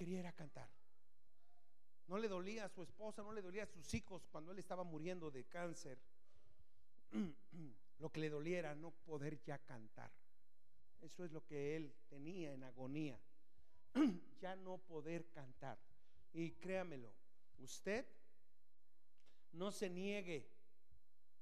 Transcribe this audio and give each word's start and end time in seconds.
quería 0.00 0.20
era 0.20 0.32
cantar. 0.32 0.66
No 2.08 2.16
le 2.16 2.26
dolía 2.26 2.64
a 2.64 2.68
su 2.70 2.82
esposa, 2.82 3.22
no 3.22 3.34
le 3.34 3.42
dolía 3.42 3.64
a 3.64 3.66
sus 3.66 3.92
hijos 3.92 4.26
cuando 4.32 4.50
él 4.50 4.58
estaba 4.58 4.82
muriendo 4.82 5.30
de 5.30 5.44
cáncer. 5.44 5.98
Lo 7.98 8.10
que 8.10 8.20
le 8.20 8.30
doliera 8.30 8.74
no 8.74 8.92
poder 8.92 9.42
ya 9.42 9.58
cantar. 9.58 10.10
Eso 11.02 11.22
es 11.22 11.32
lo 11.32 11.44
que 11.44 11.76
él 11.76 11.94
tenía 12.08 12.54
en 12.54 12.64
agonía. 12.64 13.20
Ya 14.40 14.56
no 14.56 14.78
poder 14.78 15.28
cantar. 15.28 15.78
Y 16.32 16.52
créamelo, 16.52 17.12
usted 17.58 18.06
no 19.52 19.70
se 19.70 19.90
niegue, 19.90 20.48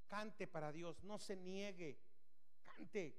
cante 0.09 0.49
para 0.49 0.73
Dios, 0.73 1.01
no 1.05 1.17
se 1.21 1.37
niegue, 1.37 1.97
cante. 2.65 3.15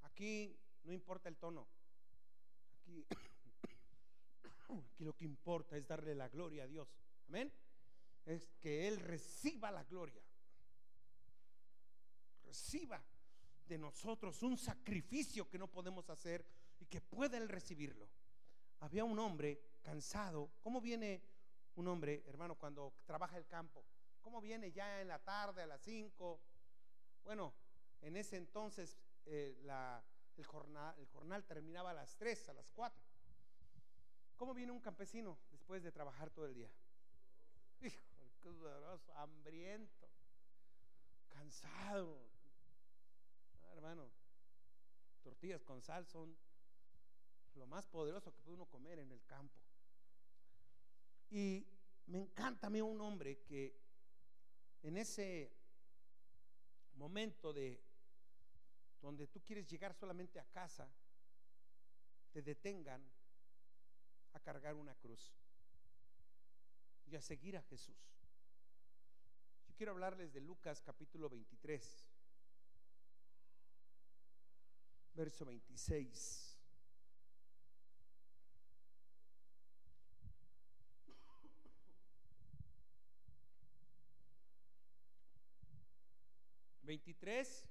Aquí 0.00 0.58
no 0.84 0.92
importa 0.92 1.28
el 1.28 1.36
tono. 1.36 1.66
Aquí, 2.86 3.04
lo 5.04 5.14
que 5.14 5.24
importa 5.24 5.76
es 5.76 5.86
darle 5.86 6.14
la 6.14 6.28
gloria 6.28 6.64
a 6.64 6.66
Dios. 6.66 6.88
Amén. 7.28 7.52
Es 8.24 8.52
que 8.60 8.86
Él 8.88 9.00
reciba 9.00 9.70
la 9.70 9.84
gloria. 9.84 10.22
Reciba 12.44 13.02
de 13.66 13.78
nosotros 13.78 14.42
un 14.42 14.58
sacrificio 14.58 15.48
que 15.48 15.58
no 15.58 15.68
podemos 15.68 16.08
hacer 16.10 16.44
y 16.78 16.86
que 16.86 17.00
pueda 17.00 17.36
Él 17.38 17.48
recibirlo. 17.48 18.08
Había 18.80 19.04
un 19.04 19.18
hombre 19.18 19.60
cansado. 19.82 20.50
¿Cómo 20.62 20.80
viene 20.80 21.22
un 21.76 21.88
hombre, 21.88 22.22
hermano, 22.26 22.56
cuando 22.56 22.94
trabaja 23.06 23.36
el 23.36 23.46
campo? 23.46 23.84
¿Cómo 24.20 24.40
viene 24.40 24.72
ya 24.72 25.00
en 25.00 25.08
la 25.08 25.18
tarde 25.18 25.62
a 25.62 25.66
las 25.66 25.80
5? 25.82 26.40
Bueno, 27.24 27.54
en 28.00 28.16
ese 28.16 28.36
entonces 28.36 28.98
eh, 29.26 29.58
la, 29.62 30.02
el, 30.36 30.44
jornal, 30.46 30.94
el 30.98 31.06
jornal 31.06 31.44
terminaba 31.44 31.90
a 31.90 31.94
las 31.94 32.16
3, 32.16 32.48
a 32.48 32.52
las 32.54 32.68
4. 32.70 33.04
¿Cómo 34.36 34.54
viene 34.54 34.72
un 34.72 34.80
campesino 34.80 35.38
después 35.50 35.82
de 35.82 35.92
trabajar 35.92 36.30
todo 36.30 36.46
el 36.46 36.54
día? 36.54 36.70
Hijo, 37.80 38.02
qué 38.42 38.50
hambriento, 39.16 40.08
cansado. 41.28 42.20
Ah, 43.54 43.72
hermano, 43.74 44.10
tortillas 45.22 45.62
con 45.62 45.80
sal 45.82 46.06
son 46.06 46.36
lo 47.54 47.66
más 47.66 47.86
poderoso 47.86 48.32
que 48.32 48.42
puede 48.42 48.56
uno 48.56 48.66
comer 48.66 48.98
en 48.98 49.12
el 49.12 49.24
campo. 49.24 49.60
Y 51.30 51.66
me 52.06 52.18
encanta 52.18 52.66
a 52.66 52.70
mí 52.70 52.80
un 52.80 53.00
hombre 53.00 53.40
que 53.42 53.76
en 54.82 54.96
ese 54.96 55.52
momento 56.94 57.52
de 57.52 57.80
donde 59.04 59.26
tú 59.26 59.42
quieres 59.42 59.68
llegar 59.68 59.92
solamente 59.92 60.40
a 60.40 60.44
casa, 60.44 60.88
te 62.32 62.40
detengan 62.40 63.06
a 64.32 64.40
cargar 64.40 64.74
una 64.74 64.94
cruz 64.94 65.36
y 67.06 67.14
a 67.14 67.20
seguir 67.20 67.56
a 67.58 67.62
Jesús. 67.62 68.16
Yo 69.68 69.74
quiero 69.76 69.92
hablarles 69.92 70.32
de 70.32 70.40
Lucas 70.40 70.80
capítulo 70.80 71.28
23, 71.28 72.06
verso 75.12 75.44
26. 75.44 76.58
Veintitrés, 86.82 87.66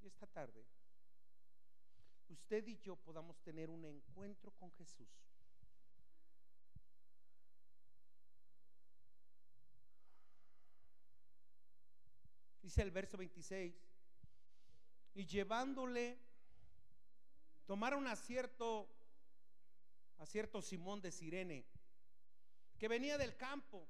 Y 0.00 0.06
esta 0.06 0.26
tarde, 0.26 0.66
usted 2.28 2.66
y 2.66 2.78
yo 2.78 2.96
podamos 2.96 3.38
tener 3.42 3.70
un 3.70 3.84
encuentro 3.84 4.50
con 4.52 4.72
Jesús. 4.72 5.08
Dice 12.62 12.82
el 12.82 12.90
verso 12.90 13.16
26, 13.16 13.74
y 15.14 15.24
llevándole, 15.24 16.18
tomaron 17.64 18.08
a 18.08 18.16
cierto, 18.16 18.88
a 20.18 20.26
cierto 20.26 20.60
Simón 20.62 21.00
de 21.00 21.12
Sirene, 21.12 21.64
que 22.76 22.88
venía 22.88 23.18
del 23.18 23.36
campo, 23.36 23.86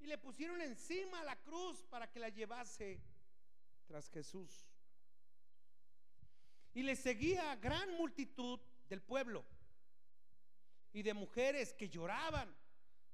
y 0.00 0.06
le 0.06 0.18
pusieron 0.18 0.60
encima 0.62 1.22
la 1.24 1.36
cruz 1.36 1.82
para 1.84 2.10
que 2.10 2.18
la 2.18 2.30
llevase 2.30 3.00
tras 3.86 4.08
Jesús. 4.08 4.66
Y 6.72 6.82
le 6.82 6.96
seguía 6.96 7.54
gran 7.56 7.96
multitud 7.96 8.58
del 8.88 9.02
pueblo 9.02 9.44
y 10.92 11.02
de 11.02 11.14
mujeres 11.14 11.74
que 11.74 11.88
lloraban 11.88 12.54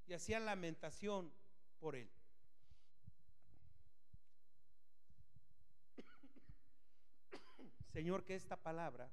y 0.06 0.12
hacían 0.14 0.44
lamentación 0.44 1.32
por 1.78 1.96
él. 1.96 2.08
Señor, 7.92 8.24
que 8.24 8.36
esta 8.36 8.56
palabra 8.56 9.10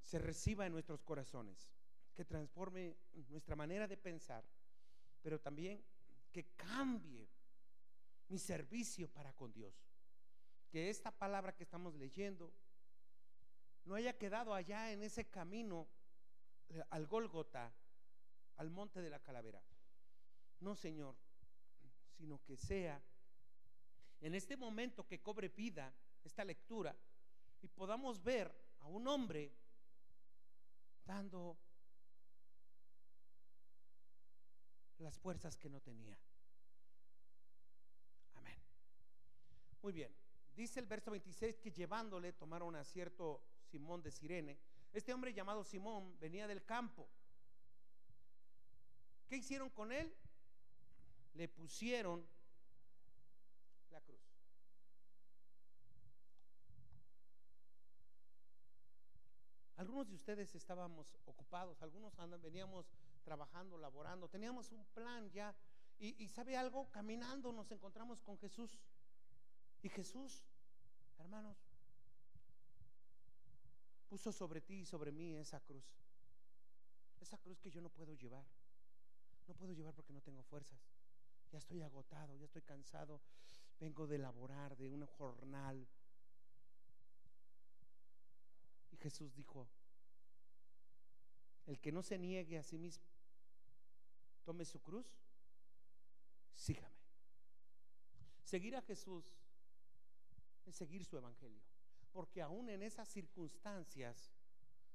se 0.00 0.18
reciba 0.18 0.66
en 0.66 0.72
nuestros 0.72 1.02
corazones, 1.02 1.70
que 2.14 2.24
transforme 2.24 2.96
nuestra 3.28 3.54
manera 3.56 3.86
de 3.86 3.96
pensar, 3.96 4.44
pero 5.22 5.40
también 5.40 5.82
que 6.32 6.44
cambie 6.56 7.28
mi 8.28 8.38
servicio 8.38 9.08
para 9.08 9.32
con 9.32 9.52
Dios. 9.52 9.74
Que 10.70 10.88
esta 10.88 11.10
palabra 11.10 11.54
que 11.54 11.64
estamos 11.64 11.94
leyendo 11.94 12.52
no 13.84 13.94
haya 13.94 14.16
quedado 14.16 14.54
allá 14.54 14.90
en 14.92 15.02
ese 15.02 15.28
camino 15.28 15.88
eh, 16.68 16.82
al 16.90 17.06
Gólgota, 17.06 17.72
al 18.56 18.70
monte 18.70 19.00
de 19.00 19.10
la 19.10 19.20
calavera. 19.20 19.62
No, 20.60 20.74
Señor, 20.74 21.16
sino 22.16 22.42
que 22.42 22.56
sea 22.56 23.02
en 24.20 24.34
este 24.34 24.56
momento 24.56 25.06
que 25.06 25.20
cobre 25.20 25.48
vida 25.48 25.92
esta 26.24 26.44
lectura 26.44 26.96
y 27.60 27.68
podamos 27.68 28.22
ver 28.22 28.54
a 28.78 28.86
un 28.86 29.08
hombre 29.08 29.52
dando 31.04 31.58
las 35.02 35.18
fuerzas 35.18 35.56
que 35.56 35.68
no 35.68 35.80
tenía. 35.80 36.16
Amén. 38.34 38.58
Muy 39.82 39.92
bien. 39.92 40.14
Dice 40.54 40.80
el 40.80 40.86
verso 40.86 41.10
26 41.10 41.58
que 41.58 41.72
llevándole 41.72 42.32
tomaron 42.32 42.76
a 42.76 42.84
cierto 42.84 43.42
Simón 43.70 44.02
de 44.02 44.10
Sirene. 44.10 44.58
Este 44.92 45.12
hombre 45.12 45.32
llamado 45.32 45.64
Simón 45.64 46.18
venía 46.18 46.46
del 46.46 46.64
campo. 46.64 47.08
¿Qué 49.28 49.36
hicieron 49.36 49.70
con 49.70 49.92
él? 49.92 50.14
Le 51.34 51.48
pusieron 51.48 52.26
la 53.90 54.00
cruz. 54.02 54.20
Algunos 59.76 60.06
de 60.06 60.14
ustedes 60.14 60.54
estábamos 60.54 61.16
ocupados, 61.24 61.82
algunos 61.82 62.14
veníamos 62.42 62.86
trabajando, 63.22 63.78
laborando, 63.78 64.28
teníamos 64.28 64.72
un 64.72 64.84
plan 64.86 65.30
ya. 65.30 65.54
Y, 65.98 66.26
sabe 66.28 66.56
algo, 66.56 66.90
caminando 66.90 67.52
nos 67.52 67.70
encontramos 67.70 68.20
con 68.20 68.36
Jesús. 68.38 68.80
Y 69.82 69.88
Jesús, 69.88 70.42
hermanos, 71.18 71.56
puso 74.08 74.32
sobre 74.32 74.60
ti 74.60 74.80
y 74.80 74.84
sobre 74.84 75.12
mí 75.12 75.36
esa 75.36 75.60
cruz. 75.60 75.84
Esa 77.20 77.38
cruz 77.38 77.60
que 77.60 77.70
yo 77.70 77.80
no 77.80 77.88
puedo 77.88 78.14
llevar. 78.14 78.44
No 79.46 79.54
puedo 79.54 79.72
llevar 79.72 79.94
porque 79.94 80.12
no 80.12 80.20
tengo 80.20 80.42
fuerzas 80.42 80.80
ya 81.52 81.58
estoy 81.58 81.82
agotado, 81.82 82.34
ya 82.36 82.46
estoy 82.46 82.62
cansado, 82.62 83.20
vengo 83.78 84.06
de 84.06 84.16
laborar, 84.16 84.74
de 84.76 84.88
un 84.88 85.04
jornal. 85.04 85.86
Y 88.90 88.96
Jesús 88.96 89.34
dijo, 89.34 89.68
el 91.66 91.78
que 91.78 91.92
no 91.92 92.02
se 92.02 92.18
niegue 92.18 92.58
a 92.58 92.62
sí 92.62 92.78
mismo, 92.78 93.04
tome 94.44 94.64
su 94.64 94.80
cruz, 94.80 95.06
sígame. 96.54 97.02
Seguir 98.42 98.76
a 98.76 98.82
Jesús 98.82 99.24
es 100.66 100.74
seguir 100.74 101.04
su 101.04 101.16
evangelio, 101.16 101.62
porque 102.12 102.42
aún 102.42 102.68
en 102.68 102.82
esas 102.82 103.08
circunstancias 103.08 104.30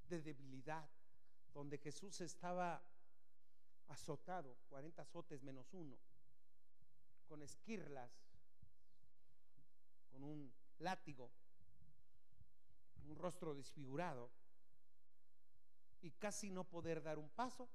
de 0.08 0.22
debilidad, 0.22 0.90
donde 1.54 1.78
Jesús 1.78 2.22
estaba 2.22 2.82
azotado, 3.88 4.58
40 4.70 5.02
azotes 5.02 5.42
menos 5.44 5.74
uno, 5.74 5.98
con 7.28 7.42
esquirlas, 7.42 8.12
con 10.12 10.24
un 10.24 10.54
látigo, 10.80 11.32
un 13.06 13.16
rostro 13.16 13.56
desfigurado, 13.56 14.30
y 16.02 16.12
casi 16.12 16.52
no 16.52 16.64
poder 16.64 17.02
dar 17.02 17.18
un 17.18 17.30
paso, 17.30 17.68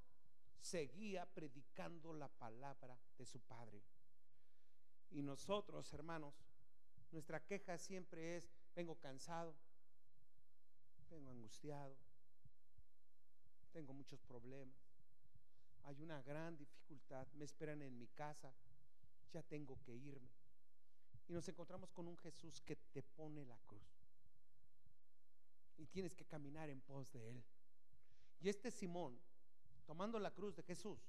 seguía 0.62 1.26
predicando 1.26 2.14
la 2.14 2.29
palabra 2.29 2.97
de 3.19 3.26
su 3.26 3.41
Padre. 3.41 3.82
Y 5.11 5.23
nosotros, 5.23 5.93
hermanos, 5.93 6.35
nuestra 7.11 7.44
queja 7.44 7.76
siempre 7.76 8.37
es, 8.37 8.49
vengo 8.75 8.94
cansado, 8.94 9.55
vengo 11.11 11.31
angustiado, 11.31 11.94
tengo 13.73 13.93
muchos 13.93 14.20
problemas, 14.23 14.79
hay 15.85 16.00
una 16.00 16.23
gran 16.23 16.56
dificultad, 16.56 17.26
me 17.35 17.44
esperan 17.44 17.82
en 17.82 17.99
mi 17.99 18.06
casa, 18.09 18.55
ya 19.32 19.43
tengo 19.43 19.79
que 19.82 19.94
irme. 19.94 20.31
Y 21.29 21.32
nos 21.32 21.49
encontramos 21.49 21.91
con 21.91 22.09
un 22.09 22.17
Jesús 22.19 22.61
que 22.62 22.76
te 22.76 23.03
pone 23.03 23.44
la 23.44 23.59
cruz. 23.67 23.82
Y 25.76 25.87
tienes 25.87 26.14
que 26.14 26.25
caminar 26.25 26.70
en 26.70 26.81
pos 26.81 27.11
de 27.12 27.31
Él. 27.31 27.44
Y 28.41 28.49
este 28.49 28.70
Simón, 28.70 29.19
tomando 29.84 30.19
la 30.19 30.31
cruz 30.31 30.55
de 30.56 30.62
Jesús, 30.62 31.00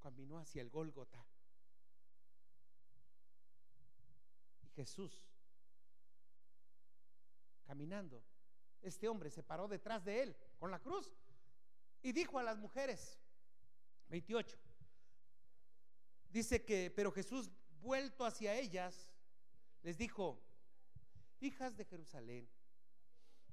caminó 0.00 0.38
hacia 0.38 0.62
el 0.62 0.70
Gólgota. 0.70 1.24
Y 4.62 4.68
Jesús, 4.68 5.26
caminando, 7.64 8.24
este 8.80 9.08
hombre 9.08 9.30
se 9.30 9.42
paró 9.42 9.68
detrás 9.68 10.04
de 10.04 10.22
él 10.22 10.36
con 10.58 10.70
la 10.70 10.80
cruz 10.80 11.12
y 12.02 12.12
dijo 12.12 12.38
a 12.38 12.42
las 12.42 12.58
mujeres, 12.58 13.18
28, 14.08 14.58
dice 16.30 16.64
que, 16.64 16.90
pero 16.90 17.12
Jesús 17.12 17.50
vuelto 17.80 18.24
hacia 18.24 18.54
ellas, 18.54 19.08
les 19.82 19.96
dijo, 19.96 20.42
hijas 21.40 21.76
de 21.76 21.84
Jerusalén, 21.84 22.48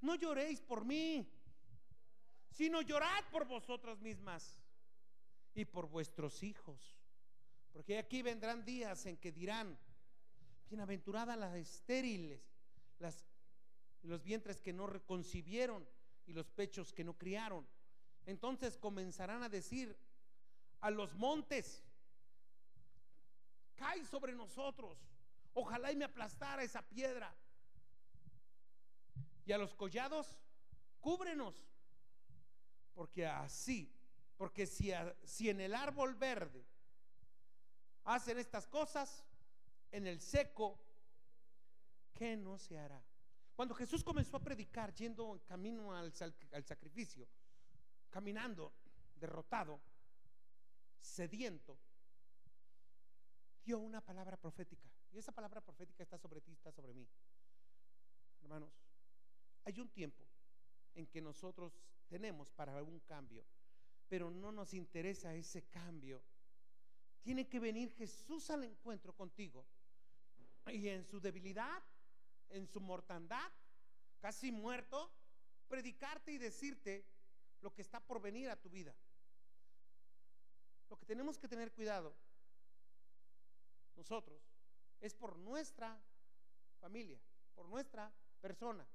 no 0.01 0.15
lloréis 0.15 0.61
por 0.61 0.85
mí, 0.85 1.29
sino 2.51 2.81
llorad 2.81 3.23
por 3.31 3.45
vosotras 3.45 3.99
mismas 3.99 4.59
y 5.53 5.65
por 5.65 5.87
vuestros 5.87 6.43
hijos. 6.43 6.97
Porque 7.71 7.97
aquí 7.97 8.21
vendrán 8.21 8.65
días 8.65 9.05
en 9.05 9.17
que 9.17 9.31
dirán, 9.31 9.77
bienaventuradas 10.69 11.37
las 11.37 11.55
estériles, 11.55 12.41
las, 12.99 13.25
los 14.03 14.23
vientres 14.23 14.61
que 14.61 14.73
no 14.73 14.87
reconcibieron 14.87 15.87
y 16.25 16.33
los 16.33 16.49
pechos 16.49 16.93
que 16.93 17.03
no 17.03 17.17
criaron. 17.17 17.67
Entonces 18.25 18.77
comenzarán 18.77 19.43
a 19.43 19.49
decir 19.49 19.97
a 20.81 20.89
los 20.89 21.13
montes, 21.15 21.83
cae 23.75 24.05
sobre 24.05 24.33
nosotros, 24.33 24.97
ojalá 25.53 25.91
y 25.91 25.95
me 25.95 26.05
aplastara 26.05 26.63
esa 26.63 26.81
piedra. 26.81 27.33
Y 29.45 29.51
a 29.51 29.57
los 29.57 29.73
collados, 29.73 30.37
cúbrenos, 30.99 31.69
porque 32.99 33.25
así 33.25 33.89
porque 34.35 34.67
si, 34.67 34.91
si 35.23 35.49
en 35.49 35.61
el 35.61 35.73
árbol 35.73 36.15
verde 36.15 36.65
hacen 38.03 38.37
estas 38.37 38.67
cosas, 38.67 39.25
en 39.89 40.05
el 40.05 40.19
seco, 40.19 40.77
¿qué 42.13 42.35
no 42.35 42.57
se 42.57 42.77
hará? 42.77 43.01
Cuando 43.55 43.73
Jesús 43.73 44.03
comenzó 44.03 44.35
a 44.35 44.43
predicar 44.43 44.93
yendo 44.93 45.33
en 45.33 45.39
camino 45.39 45.93
al, 45.93 46.13
al 46.51 46.63
sacrificio, 46.65 47.25
caminando, 48.09 48.73
derrotado, 49.15 49.79
sediento, 50.99 51.79
dio 53.63 53.79
una 53.79 54.01
palabra 54.01 54.35
profética. 54.35 54.89
Y 55.13 55.19
esa 55.19 55.31
palabra 55.31 55.61
profética 55.61 56.03
está 56.03 56.17
sobre 56.17 56.41
ti, 56.41 56.51
está 56.51 56.69
sobre 56.73 56.93
mí. 56.93 57.07
Hermanos, 58.41 58.73
hay 59.63 59.79
un 59.79 59.87
tiempo 59.87 60.28
en 60.99 61.07
que 61.07 61.21
nosotros 61.21 61.79
tenemos 62.07 62.51
para 62.51 62.83
un 62.83 62.99
cambio 62.99 63.43
pero 64.09 64.31
no 64.31 64.51
nos 64.51 64.73
interesa 64.73 65.33
ese 65.35 65.69
cambio. 65.69 66.21
Tiene 67.21 67.47
que 67.47 67.59
venir 67.59 67.91
Jesús 67.91 68.49
al 68.49 68.63
encuentro 68.63 69.15
contigo 69.15 69.65
y 70.65 70.89
en 70.89 71.05
su 71.05 71.21
debilidad, 71.21 71.83
en 72.49 72.67
su 72.67 72.81
mortandad, 72.81 73.51
casi 74.19 74.51
muerto, 74.51 75.11
predicarte 75.67 76.31
y 76.31 76.37
decirte 76.39 77.05
lo 77.61 77.73
que 77.73 77.83
está 77.83 77.99
por 77.99 78.19
venir 78.19 78.49
a 78.49 78.59
tu 78.59 78.69
vida. 78.69 78.95
Lo 80.89 80.97
que 80.97 81.05
tenemos 81.05 81.37
que 81.37 81.47
tener 81.47 81.71
cuidado 81.71 82.15
nosotros 83.95 84.41
es 85.01 85.13
por 85.13 85.37
nuestra 85.37 86.01
familia, 86.79 87.21
por 87.53 87.67
nuestra 87.67 88.11
persona. 88.41 88.87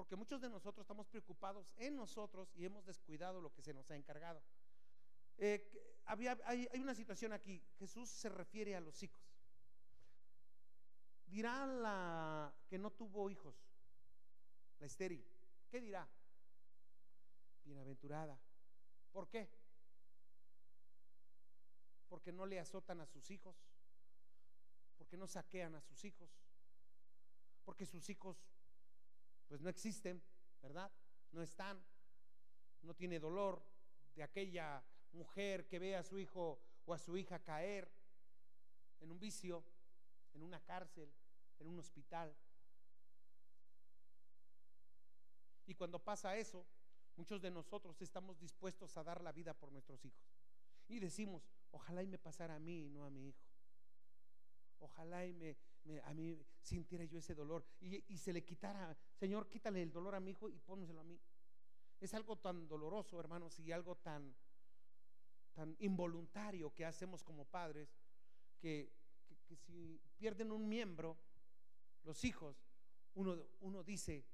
Porque 0.00 0.16
muchos 0.16 0.40
de 0.40 0.48
nosotros 0.48 0.82
estamos 0.82 1.06
preocupados 1.08 1.74
en 1.76 1.94
nosotros 1.94 2.50
y 2.54 2.64
hemos 2.64 2.86
descuidado 2.86 3.38
lo 3.38 3.52
que 3.52 3.60
se 3.60 3.74
nos 3.74 3.90
ha 3.90 3.96
encargado. 3.96 4.42
Eh, 5.36 6.00
había, 6.06 6.38
hay, 6.46 6.66
una 6.80 6.94
situación 6.94 7.34
aquí. 7.34 7.62
Jesús 7.78 8.08
se 8.08 8.30
refiere 8.30 8.74
a 8.74 8.80
los 8.80 9.02
hijos. 9.02 9.20
Dirá 11.26 11.66
la 11.66 12.50
que 12.66 12.78
no 12.78 12.90
tuvo 12.90 13.28
hijos, 13.28 13.54
la 14.78 14.86
estéril. 14.86 15.22
¿Qué 15.68 15.82
dirá? 15.82 16.08
Bienaventurada. 17.62 18.40
¿Por 19.12 19.28
qué? 19.28 19.50
Porque 22.08 22.32
no 22.32 22.46
le 22.46 22.58
azotan 22.58 23.02
a 23.02 23.06
sus 23.06 23.30
hijos, 23.30 23.54
porque 24.96 25.18
no 25.18 25.26
saquean 25.26 25.74
a 25.74 25.82
sus 25.82 26.06
hijos, 26.06 26.30
porque 27.66 27.84
sus 27.84 28.08
hijos 28.08 28.42
pues 29.50 29.60
no 29.60 29.68
existen, 29.68 30.22
¿verdad? 30.62 30.92
No 31.32 31.42
están. 31.42 31.84
No 32.82 32.94
tiene 32.94 33.18
dolor 33.18 33.60
de 34.14 34.22
aquella 34.22 34.80
mujer 35.10 35.66
que 35.66 35.80
ve 35.80 35.96
a 35.96 36.04
su 36.04 36.20
hijo 36.20 36.62
o 36.84 36.94
a 36.94 36.98
su 36.98 37.16
hija 37.16 37.40
caer 37.40 37.90
en 39.00 39.10
un 39.10 39.18
vicio, 39.18 39.64
en 40.34 40.44
una 40.44 40.60
cárcel, 40.60 41.12
en 41.58 41.66
un 41.66 41.80
hospital. 41.80 42.32
Y 45.66 45.74
cuando 45.74 45.98
pasa 45.98 46.36
eso, 46.36 46.64
muchos 47.16 47.42
de 47.42 47.50
nosotros 47.50 48.00
estamos 48.02 48.38
dispuestos 48.38 48.96
a 48.96 49.02
dar 49.02 49.20
la 49.20 49.32
vida 49.32 49.52
por 49.52 49.72
nuestros 49.72 50.04
hijos. 50.04 50.30
Y 50.86 51.00
decimos, 51.00 51.50
ojalá 51.72 52.04
y 52.04 52.06
me 52.06 52.18
pasara 52.18 52.54
a 52.54 52.60
mí 52.60 52.84
y 52.84 52.88
no 52.88 53.04
a 53.04 53.10
mi 53.10 53.26
hijo. 53.26 53.44
Ojalá 54.78 55.26
y 55.26 55.32
me, 55.32 55.56
a 56.04 56.14
mí 56.14 56.38
sintiera 56.62 57.04
yo 57.04 57.18
ese 57.18 57.34
dolor 57.34 57.66
y, 57.80 58.16
se 58.16 58.32
le 58.32 58.44
quitara, 58.44 58.96
Señor, 59.20 59.46
quítale 59.50 59.82
el 59.82 59.92
dolor 59.92 60.14
a 60.14 60.20
mi 60.20 60.30
hijo 60.30 60.48
y 60.48 60.58
pónselo 60.58 61.02
a 61.02 61.04
mí. 61.04 61.20
Es 62.00 62.14
algo 62.14 62.38
tan 62.38 62.66
doloroso, 62.66 63.20
hermanos, 63.20 63.60
y 63.60 63.70
algo 63.70 63.94
tan, 63.96 64.34
tan 65.52 65.76
involuntario 65.80 66.72
que 66.72 66.86
hacemos 66.86 67.22
como 67.22 67.44
padres, 67.44 67.94
que, 68.58 68.90
si 69.66 70.00
pierden 70.16 70.50
un 70.50 70.66
miembro, 70.66 71.18
los 72.04 72.24
hijos, 72.24 72.64
uno, 73.12 73.36
uno 73.60 73.84
dice, 73.84 74.24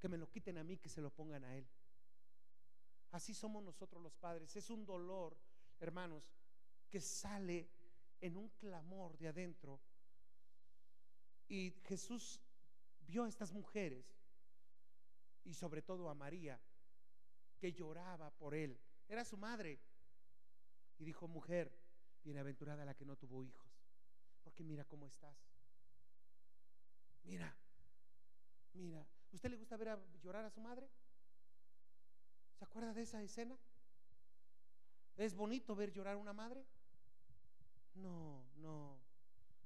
que 0.00 0.08
me 0.08 0.18
lo 0.18 0.28
quiten 0.28 0.58
a 0.58 0.64
mí, 0.64 0.76
que 0.76 0.88
se 0.88 1.00
lo 1.00 1.10
pongan 1.10 1.44
a 1.44 1.56
él. 1.56 1.68
Así 3.12 3.32
somos 3.32 3.62
nosotros 3.62 4.02
los 4.02 4.16
padres. 4.16 4.56
Es 4.56 4.70
un 4.70 4.84
dolor, 4.84 5.36
hermanos, 5.78 6.32
que 6.88 7.00
sale 7.00 7.70
en 8.20 8.36
un 8.36 8.48
clamor 8.48 9.16
de 9.18 9.28
adentro 9.28 9.80
y 11.46 11.70
Jesús 11.84 12.40
vio 13.10 13.24
a 13.24 13.28
estas 13.28 13.52
mujeres 13.52 14.06
y 15.44 15.54
sobre 15.54 15.82
todo 15.82 16.08
a 16.08 16.14
María 16.14 16.60
que 17.58 17.72
lloraba 17.72 18.30
por 18.30 18.54
él. 18.54 18.78
Era 19.08 19.24
su 19.24 19.36
madre. 19.36 19.80
Y 20.98 21.04
dijo, 21.04 21.26
mujer, 21.26 21.76
bienaventurada 22.22 22.84
la 22.84 22.94
que 22.94 23.04
no 23.04 23.16
tuvo 23.16 23.42
hijos. 23.42 23.72
Porque 24.44 24.62
mira 24.62 24.84
cómo 24.84 25.06
estás. 25.06 25.36
Mira, 27.24 27.54
mira. 28.74 29.04
¿Usted 29.32 29.50
le 29.50 29.56
gusta 29.56 29.76
ver 29.76 29.88
a 29.88 29.98
llorar 30.22 30.44
a 30.44 30.50
su 30.50 30.60
madre? 30.60 30.88
¿Se 32.58 32.64
acuerda 32.64 32.92
de 32.92 33.02
esa 33.02 33.22
escena? 33.22 33.58
¿Es 35.16 35.34
bonito 35.34 35.74
ver 35.74 35.92
llorar 35.92 36.14
a 36.14 36.18
una 36.18 36.32
madre? 36.32 36.64
No, 37.94 38.44
no 38.56 39.00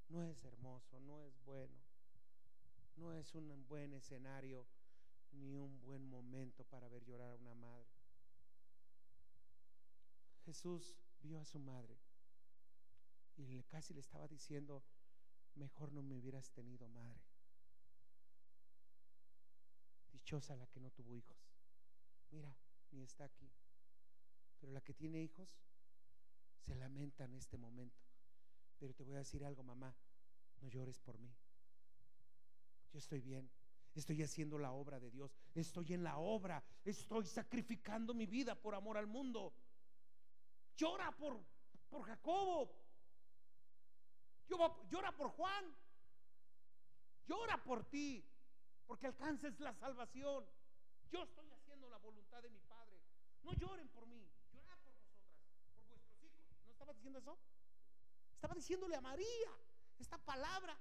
no 0.09 0.23
es 0.23 0.45
hermoso, 0.45 1.01
no 1.01 1.21
es 1.23 1.43
bueno, 1.45 1.84
no 2.97 3.13
es 3.13 3.35
un 3.35 3.67
buen 3.67 3.93
escenario 3.93 4.67
ni 5.33 5.57
un 5.57 5.81
buen 5.81 6.05
momento 6.05 6.65
para 6.65 6.89
ver 6.89 7.05
llorar 7.05 7.31
a 7.31 7.37
una 7.37 7.55
madre. 7.55 7.89
Jesús 10.45 10.97
vio 11.21 11.41
a 11.41 11.45
su 11.45 11.59
madre 11.59 11.99
y 13.37 13.63
casi 13.65 13.95
le 13.95 14.01
estaba 14.01 14.29
diciendo, 14.29 14.85
mejor 15.55 15.93
no 15.93 16.03
me 16.03 16.15
hubieras 16.15 16.51
tenido 16.53 16.89
madre. 16.89 17.25
Dichosa 20.13 20.57
la 20.57 20.67
que 20.69 20.81
no 20.81 20.91
tuvo 20.91 21.17
hijos. 21.17 21.37
Mira, 22.31 22.57
ni 22.93 23.03
está 23.03 23.25
aquí. 23.25 23.51
Pero 24.61 24.73
la 24.73 24.81
que 24.81 24.95
tiene 24.95 25.23
hijos 25.23 25.49
se 26.61 26.75
lamenta 26.75 27.25
en 27.25 27.35
este 27.35 27.59
momento. 27.59 28.03
Pero 28.79 28.95
te 28.95 29.03
voy 29.03 29.17
a 29.17 29.19
decir 29.19 29.45
algo, 29.45 29.63
mamá, 29.63 29.95
no 30.61 30.69
llores 30.69 30.99
por 30.99 31.19
mí. 31.19 31.35
Yo 32.95 32.99
estoy 32.99 33.21
bien. 33.21 33.51
Estoy 33.93 34.23
haciendo 34.23 34.57
la 34.57 34.71
obra 34.71 35.01
de 35.01 35.11
Dios. 35.11 35.37
Estoy 35.53 35.95
en 35.95 36.05
la 36.05 36.19
obra. 36.19 36.63
Estoy 36.85 37.27
sacrificando 37.27 38.15
mi 38.15 38.25
vida 38.25 38.55
por 38.55 38.73
amor 38.73 38.97
al 38.97 39.09
mundo. 39.09 39.53
Llora 40.77 41.11
por, 41.11 41.45
por 41.91 42.05
Jacobo. 42.05 42.73
llora 44.89 45.11
por 45.17 45.31
Juan. 45.31 45.77
Llora 47.27 47.65
por 47.65 47.85
ti, 47.91 48.25
porque 48.87 49.09
alcances 49.09 49.59
la 49.59 49.75
salvación. 49.75 50.47
Yo 51.11 51.25
estoy 51.25 51.51
haciendo 51.51 51.89
la 51.89 51.99
voluntad 51.99 52.43
de 52.43 52.51
mi 52.51 52.61
Padre. 52.61 53.01
No 53.43 53.55
lloren 53.55 53.89
por 53.89 54.07
mí, 54.07 54.31
llorad 54.53 54.79
por 54.85 54.95
vosotras, 54.95 55.41
por 55.75 55.85
vuestros 55.89 56.23
hijos. 56.23 56.45
¿No 56.65 56.71
estaba 56.71 56.93
diciendo 56.93 57.19
eso? 57.19 57.37
Estaba 58.35 58.55
diciéndole 58.55 58.95
a 58.95 59.01
María 59.01 59.51
esta 59.99 60.17
palabra. 60.19 60.79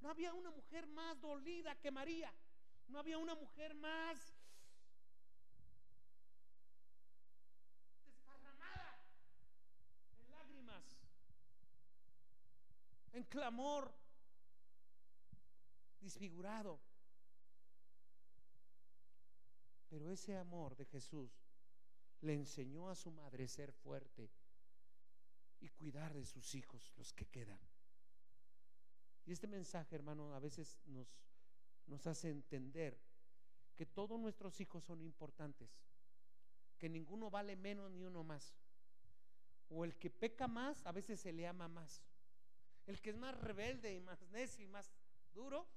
No 0.00 0.10
había 0.10 0.32
una 0.32 0.50
mujer 0.50 0.86
más 0.86 1.20
dolida 1.20 1.74
que 1.76 1.90
María. 1.90 2.32
No 2.88 2.98
había 2.98 3.18
una 3.18 3.34
mujer 3.34 3.74
más 3.74 4.34
desparramada 8.04 9.04
en 10.12 10.30
lágrimas, 10.30 10.84
en 13.12 13.24
clamor, 13.24 13.92
disfigurado. 16.00 16.80
Pero 19.90 20.10
ese 20.10 20.36
amor 20.36 20.76
de 20.76 20.86
Jesús 20.86 21.30
le 22.20 22.34
enseñó 22.34 22.88
a 22.88 22.94
su 22.94 23.10
madre 23.10 23.48
ser 23.48 23.72
fuerte 23.72 24.30
y 25.60 25.68
cuidar 25.68 26.14
de 26.14 26.24
sus 26.24 26.54
hijos, 26.54 26.92
los 26.96 27.12
que 27.12 27.26
quedan. 27.26 27.60
Y 29.28 29.32
este 29.32 29.46
mensaje, 29.46 29.94
hermano, 29.94 30.34
a 30.34 30.38
veces 30.38 30.78
nos, 30.86 32.06
hace 32.06 32.30
entender 32.30 32.98
que 33.76 33.84
todos 33.84 34.18
nuestros 34.18 34.58
hijos 34.58 34.82
son 34.84 35.02
importantes, 35.02 35.68
que 36.78 36.88
ninguno 36.88 37.28
vale 37.28 37.54
menos 37.54 37.90
ni 37.90 38.04
uno 38.04 38.24
más. 38.24 38.56
O 39.68 39.84
el 39.84 39.98
que 39.98 40.08
peca 40.08 40.48
más, 40.48 40.86
a 40.86 40.92
veces 40.92 41.20
se 41.20 41.34
le 41.34 41.46
ama 41.46 41.68
más. 41.68 42.02
El 42.86 43.02
que 43.02 43.10
es 43.10 43.18
más 43.18 43.38
rebelde 43.38 43.94
y 43.94 44.00
más 44.00 44.22
necio 44.30 44.64
y 44.64 44.66
más 44.66 44.90
duro, 45.34 45.68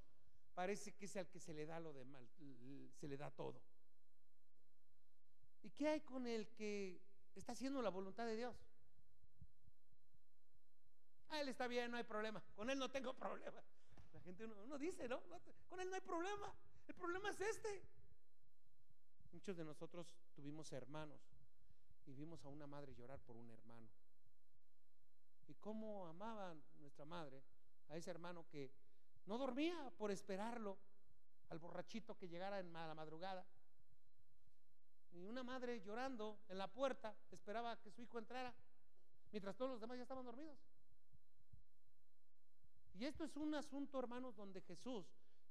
parece 0.53 0.93
que 0.93 1.03
es 1.03 1.17
al 1.17 1.27
que 1.27 1.41
se 1.41 1.53
le 1.53 1.65
da 1.65 1.81
lo 1.81 1.91
de 1.91 2.05
mal, 2.05 2.25
se 3.01 3.09
le 3.09 3.17
da 3.17 3.31
todo. 3.31 3.61
¿Y 5.61 5.71
qué 5.71 5.89
hay 5.89 5.99
con 5.99 6.25
el 6.25 6.47
que 6.47 7.01
está 7.35 7.51
haciendo 7.51 7.81
la 7.81 7.89
voluntad 7.89 8.25
de 8.25 8.37
Dios? 8.37 8.55
Ah, 11.31 11.39
él 11.39 11.47
está 11.47 11.65
bien, 11.67 11.89
no 11.89 11.95
hay 11.97 12.03
problema. 12.03 12.43
Con 12.55 12.69
él 12.69 12.77
no 12.77 12.89
tengo 12.89 13.13
problema. 13.13 13.63
La 14.13 14.19
gente 14.19 14.45
uno, 14.45 14.77
dice, 14.77 15.07
¿no? 15.07 15.21
Con 15.69 15.79
él 15.79 15.89
no 15.89 15.95
hay 15.95 16.01
problema. 16.01 16.53
El 16.87 16.93
problema 16.93 17.29
es 17.29 17.39
este. 17.39 17.81
Muchos 19.31 19.55
de 19.55 19.63
nosotros 19.63 20.13
tuvimos 20.35 20.73
hermanos 20.73 21.21
y 22.05 22.13
vimos 22.13 22.43
a 22.43 22.49
una 22.49 22.67
madre 22.67 22.93
llorar 22.95 23.17
por 23.21 23.37
un 23.37 23.49
hermano. 23.49 23.87
Y 25.47 25.53
cómo 25.55 26.05
amaban 26.07 26.61
nuestra 26.79 27.05
madre 27.05 27.41
a 27.87 27.95
ese 27.95 28.11
hermano 28.11 28.45
que 28.49 28.69
no 29.25 29.37
dormía 29.37 29.89
por 29.97 30.11
esperarlo 30.11 30.77
al 31.49 31.59
borrachito 31.59 32.17
que 32.17 32.27
llegara 32.27 32.59
en 32.59 32.73
la 32.73 32.93
madrugada. 32.93 33.45
Y 35.13 35.23
una 35.23 35.43
madre 35.43 35.81
llorando 35.81 36.39
en 36.49 36.57
la 36.57 36.67
puerta 36.67 37.15
esperaba 37.31 37.79
que 37.79 37.89
su 37.89 38.01
hijo 38.01 38.19
entrara, 38.19 38.53
mientras 39.31 39.55
todos 39.55 39.71
los 39.71 39.79
demás 39.79 39.95
ya 39.95 40.03
estaban 40.03 40.25
dormidos. 40.25 40.57
Y 42.93 43.05
esto 43.05 43.23
es 43.23 43.35
un 43.37 43.53
asunto, 43.55 43.99
hermanos, 43.99 44.35
donde 44.35 44.61
Jesús 44.61 45.05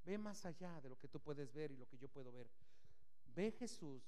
ve 0.05 0.19
más 0.19 0.45
allá 0.47 0.81
de 0.81 0.89
lo 0.89 0.99
que 0.99 1.09
tú 1.09 1.21
puedes 1.21 1.53
ver 1.53 1.71
y 1.71 1.77
lo 1.77 1.87
que 1.87 1.99
yo 1.99 2.09
puedo 2.09 2.33
ver. 2.33 2.51
Ve 3.35 3.53
Jesús 3.53 4.03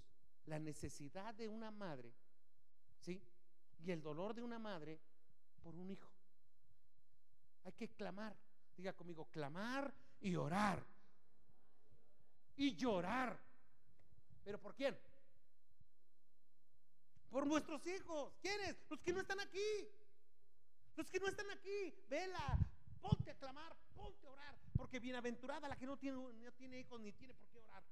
la 0.46 0.58
necesidad 0.58 1.34
de 1.34 1.48
una 1.48 1.70
madre, 1.70 2.12
¿sí? 3.00 3.22
Y 3.84 3.90
el 3.90 4.02
dolor 4.02 4.34
de 4.34 4.42
una 4.42 4.58
madre 4.58 5.00
por 5.62 5.74
un 5.74 5.90
hijo. 5.90 6.10
Hay 7.64 7.72
que 7.72 7.88
clamar, 7.88 8.36
diga 8.76 8.92
conmigo, 8.92 9.26
clamar 9.26 9.92
y 10.20 10.34
orar. 10.36 10.84
Y 12.56 12.74
llorar. 12.74 13.38
¿Pero 14.44 14.60
por 14.60 14.74
quién? 14.74 14.98
por 17.32 17.46
nuestros 17.46 17.84
hijos. 17.86 18.34
¿Quiénes? 18.42 18.76
Los 18.90 19.00
que 19.00 19.12
no 19.12 19.20
están 19.20 19.40
aquí. 19.40 19.88
Los 20.94 21.10
que 21.10 21.18
no 21.18 21.26
están 21.26 21.50
aquí. 21.50 21.94
Vela, 22.08 22.58
ponte 23.02 23.30
a 23.30 23.34
clamar, 23.34 23.76
ponte 23.94 24.26
a 24.26 24.30
orar. 24.30 24.56
Porque 24.76 25.00
bienaventurada 25.00 25.68
la 25.68 25.76
que 25.76 25.86
no 25.86 25.98
tiene, 25.98 26.16
no 26.16 26.52
tiene 26.52 26.78
hijos 26.78 27.00
ni 27.00 27.12
tiene 27.12 27.34
por 27.34 27.48
qué 27.48 27.58
orar. 27.58 27.82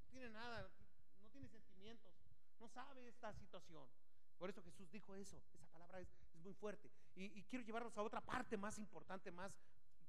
No 0.00 0.06
tiene 0.10 0.28
nada, 0.30 0.68
no 1.22 1.28
tiene 1.30 1.48
sentimientos, 1.48 2.12
no 2.58 2.68
sabe 2.68 3.08
esta 3.08 3.32
situación. 3.32 3.88
Por 4.38 4.50
eso 4.50 4.62
Jesús 4.62 4.90
dijo 4.90 5.14
eso. 5.14 5.40
Esa 5.54 5.66
palabra 5.68 6.00
es, 6.00 6.08
muy 6.42 6.52
fuerte. 6.52 6.90
Y, 7.14 7.42
quiero 7.44 7.64
llevarnos 7.64 7.96
a 7.96 8.02
otra 8.02 8.20
parte 8.20 8.58
más 8.58 8.78
importante, 8.78 9.30
más 9.30 9.50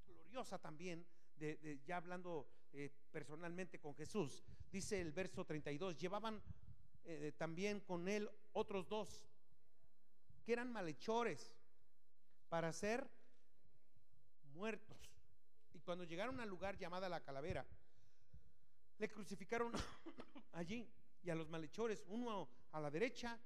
gloriosa 0.05 0.59
también, 0.59 1.07
de, 1.37 1.79
ya 1.85 1.95
hablando 1.95 2.49
eh, 2.73 2.91
personalmente 3.09 3.79
con 3.79 3.95
Jesús. 3.95 4.43
Dice 4.69 4.99
el 4.99 5.13
verso 5.13 5.45
32, 5.45 5.97
llevaban 5.97 6.41
eh, 7.05 7.31
también 7.37 7.79
con 7.79 8.09
él 8.09 8.29
otros 8.51 8.89
dos 8.89 9.25
que 10.43 10.51
eran 10.51 10.73
malhechores 10.73 11.54
para 12.55 12.71
ser 12.71 13.05
muertos. 14.53 14.97
Y 15.73 15.81
cuando 15.81 16.05
llegaron 16.05 16.39
al 16.39 16.47
lugar 16.47 16.77
llamada 16.77 17.09
la 17.09 17.21
calavera, 17.21 17.65
le 18.97 19.09
crucificaron 19.09 19.73
allí 20.53 20.89
y 21.21 21.29
a 21.29 21.35
los 21.35 21.49
malhechores, 21.49 22.05
uno 22.07 22.47
a 22.71 22.79
la 22.79 22.89
derecha 22.89 23.37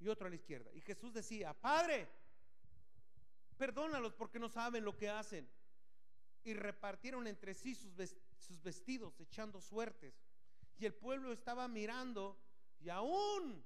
y 0.00 0.08
otro 0.08 0.26
a 0.26 0.30
la 0.30 0.34
izquierda. 0.34 0.72
Y 0.74 0.80
Jesús 0.80 1.14
decía, 1.14 1.54
Padre, 1.54 2.08
perdónalos 3.56 4.12
porque 4.14 4.40
no 4.40 4.48
saben 4.48 4.84
lo 4.84 4.96
que 4.96 5.08
hacen. 5.08 5.48
Y 6.42 6.52
repartieron 6.52 7.28
entre 7.28 7.54
sí 7.54 7.76
sus, 7.76 7.94
vestidos, 8.64 9.20
echando 9.20 9.60
suertes. 9.60 10.20
Y 10.80 10.84
el 10.84 10.94
pueblo 10.94 11.30
estaba 11.30 11.68
mirando 11.68 12.36
y 12.80 12.88
aún 12.88 13.64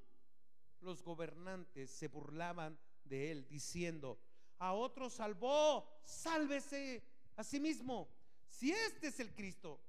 los 0.82 1.02
gobernantes 1.02 1.90
se 1.90 2.08
burlaban 2.08 2.78
de 3.04 3.32
él, 3.32 3.48
diciendo, 3.48 4.20
a 4.62 4.74
otro 4.74 5.10
salvó, 5.10 5.84
sálvese 6.04 7.02
a 7.34 7.42
sí 7.42 7.58
mismo. 7.58 8.08
Si 8.48 8.70
este 8.70 9.08
es 9.08 9.18
el 9.18 9.34
Cristo, 9.34 9.80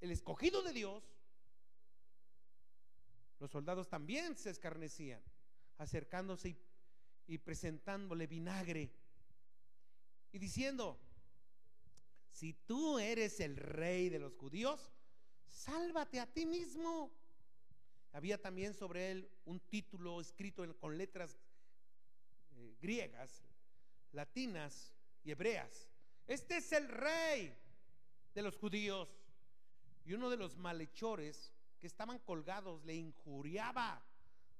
el 0.00 0.10
escogido 0.10 0.60
de 0.64 0.72
Dios, 0.72 1.04
los 3.38 3.48
soldados 3.48 3.88
también 3.88 4.36
se 4.36 4.50
escarnecían, 4.50 5.22
acercándose 5.76 6.58
y 7.28 7.38
presentándole 7.38 8.26
vinagre 8.26 8.90
y 10.32 10.38
diciendo, 10.40 10.98
si 12.28 12.54
tú 12.54 12.98
eres 12.98 13.38
el 13.38 13.56
rey 13.56 14.08
de 14.08 14.18
los 14.18 14.34
judíos, 14.34 14.90
sálvate 15.46 16.18
a 16.18 16.26
ti 16.26 16.44
mismo. 16.44 17.12
Había 18.10 18.42
también 18.42 18.74
sobre 18.74 19.12
él 19.12 19.30
un 19.44 19.60
título 19.60 20.20
escrito 20.20 20.76
con 20.80 20.98
letras 20.98 21.38
eh, 22.58 22.76
griegas, 22.80 23.44
latinas 24.12 24.92
y 25.24 25.30
hebreas. 25.30 25.88
Este 26.26 26.56
es 26.56 26.72
el 26.72 26.88
rey 26.88 27.56
de 28.34 28.42
los 28.42 28.56
judíos. 28.56 29.08
Y 30.04 30.14
uno 30.14 30.30
de 30.30 30.36
los 30.36 30.56
malhechores 30.56 31.52
que 31.78 31.86
estaban 31.86 32.18
colgados 32.18 32.84
le 32.84 32.94
injuriaba 32.94 34.02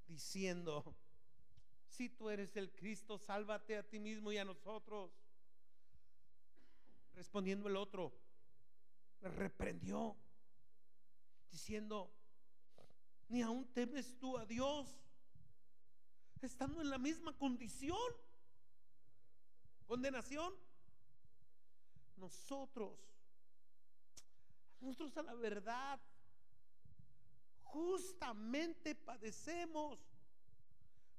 diciendo, 0.06 0.94
si 1.88 2.08
tú 2.08 2.30
eres 2.30 2.56
el 2.56 2.70
Cristo, 2.70 3.18
sálvate 3.18 3.76
a 3.76 3.82
ti 3.82 3.98
mismo 3.98 4.30
y 4.30 4.38
a 4.38 4.44
nosotros. 4.44 5.10
Respondiendo 7.14 7.68
el 7.68 7.76
otro, 7.76 8.12
le 9.20 9.28
reprendió, 9.30 10.16
diciendo, 11.50 12.12
ni 13.28 13.42
aún 13.42 13.66
temes 13.72 14.16
tú 14.18 14.38
a 14.38 14.46
Dios, 14.46 14.88
estando 16.42 16.80
en 16.80 16.90
la 16.90 16.98
misma 16.98 17.36
condición, 17.36 17.98
condenación. 19.86 20.54
Nosotros, 22.16 22.98
nosotros 24.80 25.16
a 25.16 25.22
la 25.22 25.34
verdad, 25.34 26.00
justamente 27.62 28.94
padecemos, 28.94 30.00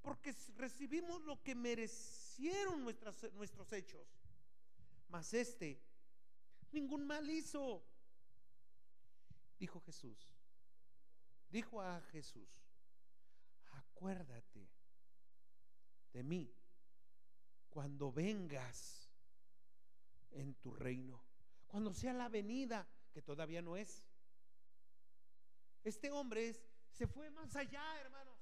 porque 0.02 0.36
recibimos 0.58 1.22
lo 1.24 1.42
que 1.42 1.56
merecieron 1.56 2.84
nuestros 2.84 3.74
hechos. 3.74 4.08
Mas 5.08 5.34
este, 5.34 5.82
ningún 6.72 7.08
mal 7.08 7.30
hizo, 7.30 7.84
dijo 9.58 9.80
Jesús 9.82 10.40
dijo 11.50 11.82
a 11.82 12.02
Jesús, 12.12 12.48
acuérdate 13.72 14.70
de 16.14 16.24
mí 16.24 16.54
cuando 17.70 18.12
vengas 18.12 19.10
en 20.32 20.56
tu 20.56 20.72
reino, 20.72 21.24
cuando 21.68 21.94
sea 21.94 22.14
la 22.14 22.30
venida, 22.30 22.88
que 23.12 23.22
todavía 23.22 23.62
no 23.62 23.78
es. 23.78 24.04
Este 25.84 26.12
hombre 26.12 26.56
se 26.92 27.08
fue 27.08 27.30
más 27.32 27.56
allá, 27.56 28.00
hermanos. 28.02 28.38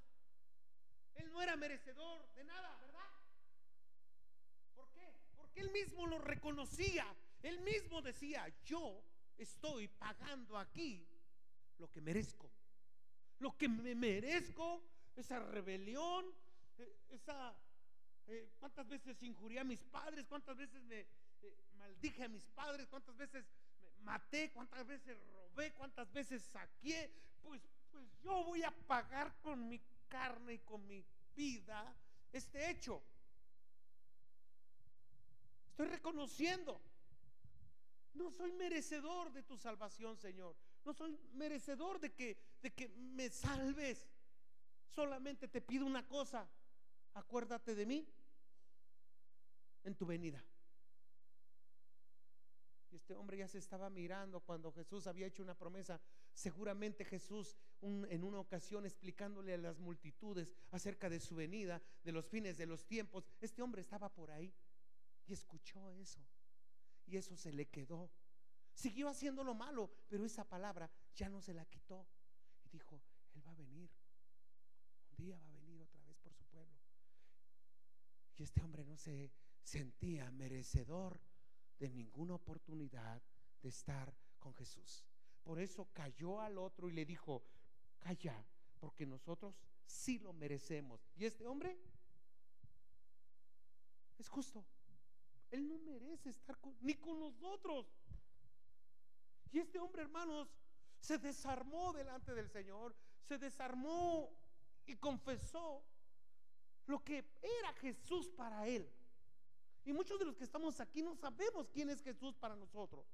Él 1.16 1.32
no 1.32 1.42
era 1.42 1.56
merecedor 1.56 2.28
de 2.36 2.44
nada, 2.44 2.78
¿verdad? 2.78 2.98
mismo 5.78 6.08
lo 6.08 6.18
reconocía, 6.20 7.06
él 7.44 7.62
mismo 7.62 8.02
decía, 8.02 8.48
yo 8.66 9.04
estoy 9.38 9.88
pagando 9.88 10.58
aquí 10.58 11.08
lo 11.78 11.90
que 11.90 12.02
merezco. 12.02 12.52
Lo 13.40 13.56
que 13.56 13.70
me 13.70 13.94
merezco, 13.94 14.82
esa 15.16 15.40
rebelión, 15.40 16.26
eh, 16.78 16.98
esa... 17.10 17.56
Eh, 18.28 18.50
¿Cuántas 18.60 18.88
veces 18.90 19.24
injurié 19.24 19.60
a 19.60 19.64
mis 19.64 19.82
padres? 19.86 20.26
¿Cuántas 20.28 20.58
veces 20.58 20.84
me 20.84 21.00
eh, 21.00 21.08
maldije 21.78 22.26
a 22.26 22.28
mis 22.28 22.46
padres? 22.48 22.88
¿Cuántas 22.88 23.16
veces 23.16 23.46
me 23.80 24.04
maté? 24.04 24.52
¿Cuántas 24.52 24.86
veces 24.86 25.18
robé? 25.34 25.74
¿Cuántas 25.74 26.12
veces 26.12 26.44
saqué? 26.44 27.10
Pues, 27.42 27.62
pues 27.90 28.04
yo 28.22 28.44
voy 28.44 28.64
a 28.64 28.72
pagar 28.72 29.34
con 29.42 29.70
mi 29.70 29.80
carne 30.10 30.56
y 30.56 30.60
con 30.60 30.86
mi 30.86 31.06
vida 31.36 31.96
este 32.34 32.70
hecho. 32.70 33.02
Estoy 35.70 35.88
reconociendo. 35.88 36.82
No 38.14 38.32
soy 38.32 38.52
merecedor 38.54 39.32
de 39.32 39.44
tu 39.44 39.58
salvación, 39.58 40.18
Señor. 40.18 40.56
No 40.84 40.94
soy 40.94 41.18
merecedor 41.34 42.00
de 42.00 42.14
que, 42.14 42.38
de 42.62 42.74
que 42.74 42.90
me 42.90 43.30
salves. 43.30 44.10
Solamente 44.90 45.48
te 45.48 45.62
pido 45.62 45.86
una 45.86 46.08
cosa. 46.08 46.50
Acuérdate 47.18 47.74
de 47.74 47.88
mí 47.88 48.08
en 49.84 49.96
tu 49.96 50.06
venida. 50.06 50.44
Y 52.92 52.96
este 52.96 53.16
hombre 53.16 53.38
ya 53.38 53.48
se 53.48 53.58
estaba 53.58 53.90
mirando 53.90 54.40
cuando 54.42 54.72
Jesús 54.72 55.08
había 55.08 55.26
hecho 55.26 55.42
una 55.42 55.58
promesa. 55.58 56.00
Seguramente 56.32 57.04
Jesús 57.04 57.58
en 57.82 58.24
una 58.24 58.40
ocasión 58.40 58.86
explicándole 58.86 59.56
a 59.56 59.58
las 59.58 59.80
multitudes 59.80 60.54
acerca 60.70 61.10
de 61.10 61.20
su 61.20 61.36
venida, 61.36 61.82
de 62.04 62.12
los 62.12 62.28
fines 62.28 62.56
de 62.56 62.68
los 62.68 62.86
tiempos. 62.86 63.26
Este 63.42 63.64
hombre 63.64 63.82
estaba 63.82 64.10
por 64.10 64.30
ahí 64.30 64.54
y 65.26 65.34
escuchó 65.34 65.90
eso. 65.90 66.24
Y 67.08 67.18
eso 67.18 67.36
se 67.36 67.52
le 67.52 67.68
quedó. 67.68 68.12
Siguió 68.76 69.10
haciendo 69.10 69.44
lo 69.44 69.56
malo, 69.56 69.90
pero 70.08 70.24
esa 70.24 70.48
palabra 70.48 70.88
ya 71.16 71.30
no 71.30 71.42
se 71.42 71.56
la 71.56 71.66
quitó. 71.66 72.06
Y 72.64 72.70
dijo, 72.70 73.02
Él 73.34 73.46
va 73.46 73.54
a 73.54 73.56
venir. 73.56 73.90
Un 75.18 75.26
día 75.26 75.40
va 75.40 75.48
a 75.48 75.52
venir 75.54 75.82
otra 75.82 76.04
vez 76.04 76.16
por 76.20 76.32
su 76.36 76.44
pueblo. 76.46 76.87
Y 78.38 78.44
este 78.44 78.64
hombre 78.64 78.86
no 78.86 78.96
se 78.96 79.32
sentía 79.64 80.30
merecedor 80.32 81.20
de 81.80 81.90
ninguna 81.90 82.36
oportunidad 82.36 83.22
de 83.62 83.70
estar 83.70 84.16
con 84.40 84.54
Jesús. 84.54 85.04
Por 85.44 85.60
eso 85.60 85.90
cayó 85.94 86.40
al 86.40 86.58
otro 86.58 86.88
y 86.88 86.94
le 86.94 87.06
dijo, 87.06 87.44
calla, 88.00 88.46
porque 88.80 89.06
nosotros 89.06 89.56
sí 89.86 90.20
lo 90.20 90.34
merecemos. 90.34 91.10
Y 91.16 91.26
este 91.26 91.48
hombre 91.48 91.78
es 94.18 94.28
justo. 94.30 94.66
Él 95.50 95.68
no 95.68 95.78
merece 95.80 96.30
estar 96.30 96.58
ni 96.82 96.96
con 96.96 97.20
nosotros. 97.20 97.88
Y 99.52 99.60
este 99.60 99.80
hombre, 99.80 100.04
hermanos, 100.04 100.50
se 101.00 101.18
desarmó 101.18 101.94
delante 101.94 102.34
del 102.34 102.50
Señor, 102.50 102.96
se 103.24 103.38
desarmó 103.38 104.36
y 104.86 104.96
confesó 104.98 105.84
lo 106.88 107.04
que 107.04 107.18
era 107.42 107.74
Jesús 107.74 108.30
para 108.30 108.68
él. 108.68 108.90
Y 109.86 109.94
muchos 109.94 110.20
de 110.20 110.26
los 110.26 110.36
que 110.36 110.44
estamos 110.44 110.80
aquí 110.80 111.02
no 111.02 111.16
sabemos 111.16 111.70
quién 111.70 111.90
es 111.90 112.02
Jesús 112.02 112.36
para 112.36 112.56
nosotros. 112.56 113.06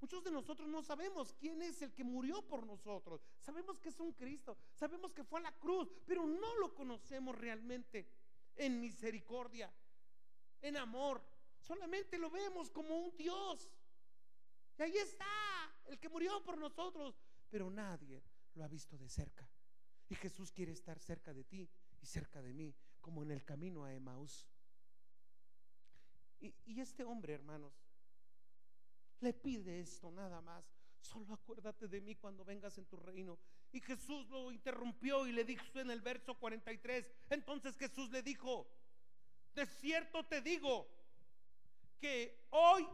Muchos 0.00 0.24
de 0.24 0.32
nosotros 0.32 0.68
no 0.68 0.82
sabemos 0.82 1.32
quién 1.32 1.62
es 1.62 1.80
el 1.80 1.92
que 1.92 2.02
murió 2.02 2.42
por 2.42 2.66
nosotros. 2.66 3.24
Sabemos 3.38 3.78
que 3.78 3.88
es 3.88 4.00
un 4.00 4.12
Cristo, 4.12 4.56
sabemos 4.74 5.12
que 5.12 5.22
fue 5.22 5.38
a 5.38 5.44
la 5.44 5.52
cruz, 5.52 5.88
pero 6.04 6.26
no 6.26 6.56
lo 6.56 6.74
conocemos 6.74 7.36
realmente 7.36 8.08
en 8.56 8.80
misericordia, 8.80 9.72
en 10.60 10.76
amor. 10.76 11.22
Solamente 11.60 12.18
lo 12.18 12.30
vemos 12.30 12.70
como 12.70 12.98
un 12.98 13.16
Dios. 13.16 13.70
Y 14.76 14.82
ahí 14.82 14.96
está, 14.96 15.24
el 15.86 16.00
que 16.00 16.08
murió 16.08 16.42
por 16.42 16.58
nosotros. 16.58 17.14
Pero 17.48 17.70
nadie 17.70 18.22
lo 18.54 18.64
ha 18.64 18.68
visto 18.68 18.98
de 18.98 19.08
cerca. 19.08 19.48
Y 20.08 20.16
Jesús 20.16 20.50
quiere 20.50 20.72
estar 20.72 20.98
cerca 20.98 21.32
de 21.32 21.44
ti 21.44 21.70
y 22.00 22.06
cerca 22.06 22.42
de 22.42 22.52
mí, 22.52 22.74
como 23.02 23.22
en 23.22 23.32
el 23.32 23.44
camino 23.44 23.84
a 23.84 23.92
Emaús. 23.92 24.48
Y, 26.40 26.54
y 26.64 26.80
este 26.80 27.04
hombre, 27.04 27.34
hermanos, 27.34 27.74
le 29.20 29.34
pide 29.34 29.80
esto 29.80 30.10
nada 30.10 30.40
más. 30.40 30.64
Solo 31.00 31.34
acuérdate 31.34 31.88
de 31.88 32.00
mí 32.00 32.14
cuando 32.14 32.44
vengas 32.44 32.78
en 32.78 32.86
tu 32.86 32.96
reino. 32.96 33.38
Y 33.72 33.80
Jesús 33.80 34.28
lo 34.30 34.50
interrumpió 34.50 35.26
y 35.26 35.32
le 35.32 35.44
dijo 35.44 35.64
en 35.74 35.90
el 35.90 36.00
verso 36.00 36.38
43. 36.38 37.10
Entonces 37.28 37.76
Jesús 37.76 38.10
le 38.10 38.22
dijo, 38.22 38.66
de 39.54 39.66
cierto 39.66 40.24
te 40.24 40.40
digo, 40.40 40.88
que 41.98 42.46
hoy 42.50 42.88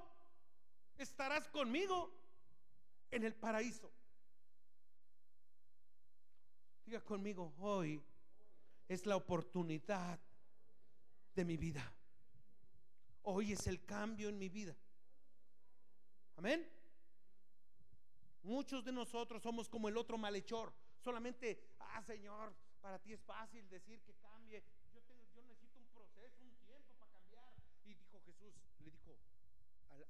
estarás 0.98 1.48
conmigo 1.48 2.12
en 3.10 3.24
el 3.24 3.34
paraíso. 3.34 3.90
Diga 6.84 7.00
conmigo, 7.02 7.54
hoy 7.58 8.02
es 8.88 9.06
la 9.06 9.16
oportunidad 9.16 10.18
de 11.34 11.44
mi 11.44 11.56
vida. 11.56 11.94
Hoy 13.22 13.52
es 13.52 13.66
el 13.66 13.84
cambio 13.84 14.28
en 14.28 14.38
mi 14.38 14.48
vida. 14.48 14.76
Amén. 16.36 16.66
Muchos 18.42 18.84
de 18.84 18.92
nosotros 18.92 19.42
somos 19.42 19.68
como 19.68 19.88
el 19.88 19.96
otro 19.96 20.16
malhechor. 20.16 20.72
Solamente, 20.98 21.74
ah 21.78 22.02
Señor, 22.02 22.54
para 22.80 22.98
ti 22.98 23.12
es 23.12 23.22
fácil 23.22 23.68
decir 23.68 24.00
que 24.02 24.14
cambie. 24.14 24.64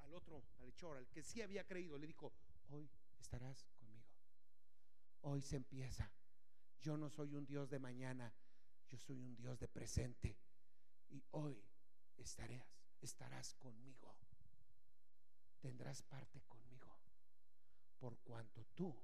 al 0.08 0.14
otro, 0.14 0.42
al 0.58 0.68
hechor, 0.68 0.96
al 0.96 1.08
que 1.08 1.22
sí 1.22 1.42
había 1.42 1.66
creído, 1.66 1.98
le 1.98 2.06
dijo, 2.06 2.32
hoy 2.70 2.88
estarás 3.20 3.62
conmigo. 3.78 4.06
Hoy 5.20 5.42
se 5.42 5.56
empieza. 5.56 6.10
Yo 6.80 6.96
no 6.96 7.10
soy 7.10 7.34
un 7.34 7.44
Dios 7.44 7.68
de 7.68 7.78
mañana, 7.78 8.32
yo 8.90 8.98
soy 8.98 9.22
un 9.22 9.36
Dios 9.36 9.58
de 9.58 9.68
presente. 9.68 10.36
Y 11.10 11.22
hoy 11.32 11.62
estarás, 12.16 12.66
estarás 13.00 13.54
conmigo. 13.54 14.16
Tendrás 15.60 16.02
parte 16.02 16.40
conmigo. 16.42 16.96
Por 17.98 18.18
cuanto 18.18 18.64
tú 18.74 18.94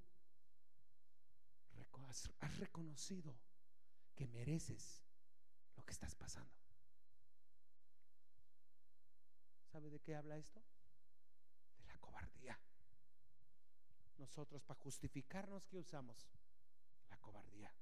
has 2.41 2.59
reconocido 2.59 3.37
que 4.15 4.27
mereces 4.29 5.03
lo 5.77 5.85
que 5.85 5.93
estás 5.93 6.15
pasando. 6.15 6.55
¿Sabe 9.73 9.91
de 9.91 10.01
qué 10.01 10.15
habla 10.15 10.37
esto? 10.37 10.63
Nosotros 14.19 14.63
para 14.63 14.81
justificarnos, 14.81 15.67
¿qué 15.67 15.77
usamos? 15.77 16.29
La 17.11 17.17
cobardía. 17.19 17.75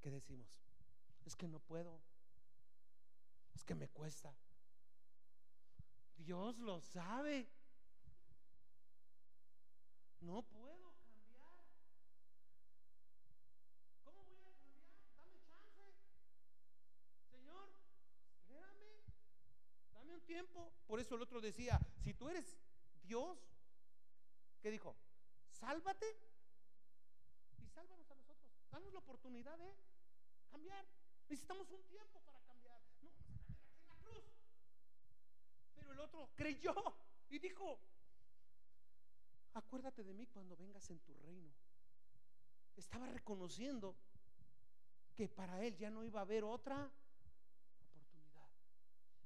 ¿Qué 0.00 0.10
decimos? 0.10 0.65
Es 1.26 1.34
que 1.34 1.48
no 1.48 1.58
puedo. 1.58 2.00
Es 3.52 3.64
que 3.64 3.74
me 3.74 3.88
cuesta. 3.88 4.32
Dios 6.16 6.56
lo 6.58 6.80
sabe. 6.80 7.50
No 10.20 10.42
puedo 10.42 10.94
cambiar. 11.08 11.66
¿Cómo 14.04 14.24
voy 14.24 14.38
a 14.38 14.52
cambiar? 14.52 14.84
Dame 15.18 15.42
chance. 15.42 15.92
Señor, 17.28 17.70
espérame. 18.38 19.02
Dame 19.94 20.14
un 20.14 20.22
tiempo. 20.22 20.72
Por 20.86 21.00
eso 21.00 21.16
el 21.16 21.22
otro 21.22 21.40
decía, 21.40 21.80
si 22.04 22.14
tú 22.14 22.28
eres 22.28 22.56
Dios, 23.02 23.36
¿qué 24.60 24.70
dijo? 24.70 24.96
Sálvate 25.50 26.06
y 27.58 27.66
sálvanos 27.66 28.08
a 28.12 28.14
nosotros. 28.14 28.52
Danos 28.70 28.92
la 28.92 29.00
oportunidad 29.00 29.58
de 29.58 29.76
cambiar. 30.50 30.86
Necesitamos 31.28 31.70
un 31.70 31.82
tiempo 31.84 32.20
para 32.20 32.40
cambiar. 32.42 32.80
No, 33.02 33.10
en 33.78 33.88
la 33.88 33.96
cruz. 33.96 34.24
Pero 35.74 35.92
el 35.92 36.00
otro 36.00 36.30
creyó 36.34 36.74
y 37.28 37.38
dijo, 37.38 37.80
acuérdate 39.54 40.04
de 40.04 40.14
mí 40.14 40.26
cuando 40.26 40.56
vengas 40.56 40.88
en 40.90 41.00
tu 41.00 41.14
reino. 41.14 41.52
Estaba 42.76 43.06
reconociendo 43.06 43.96
que 45.14 45.28
para 45.28 45.62
él 45.64 45.76
ya 45.76 45.90
no 45.90 46.04
iba 46.04 46.20
a 46.20 46.22
haber 46.22 46.44
otra 46.44 46.90
oportunidad. 47.80 48.48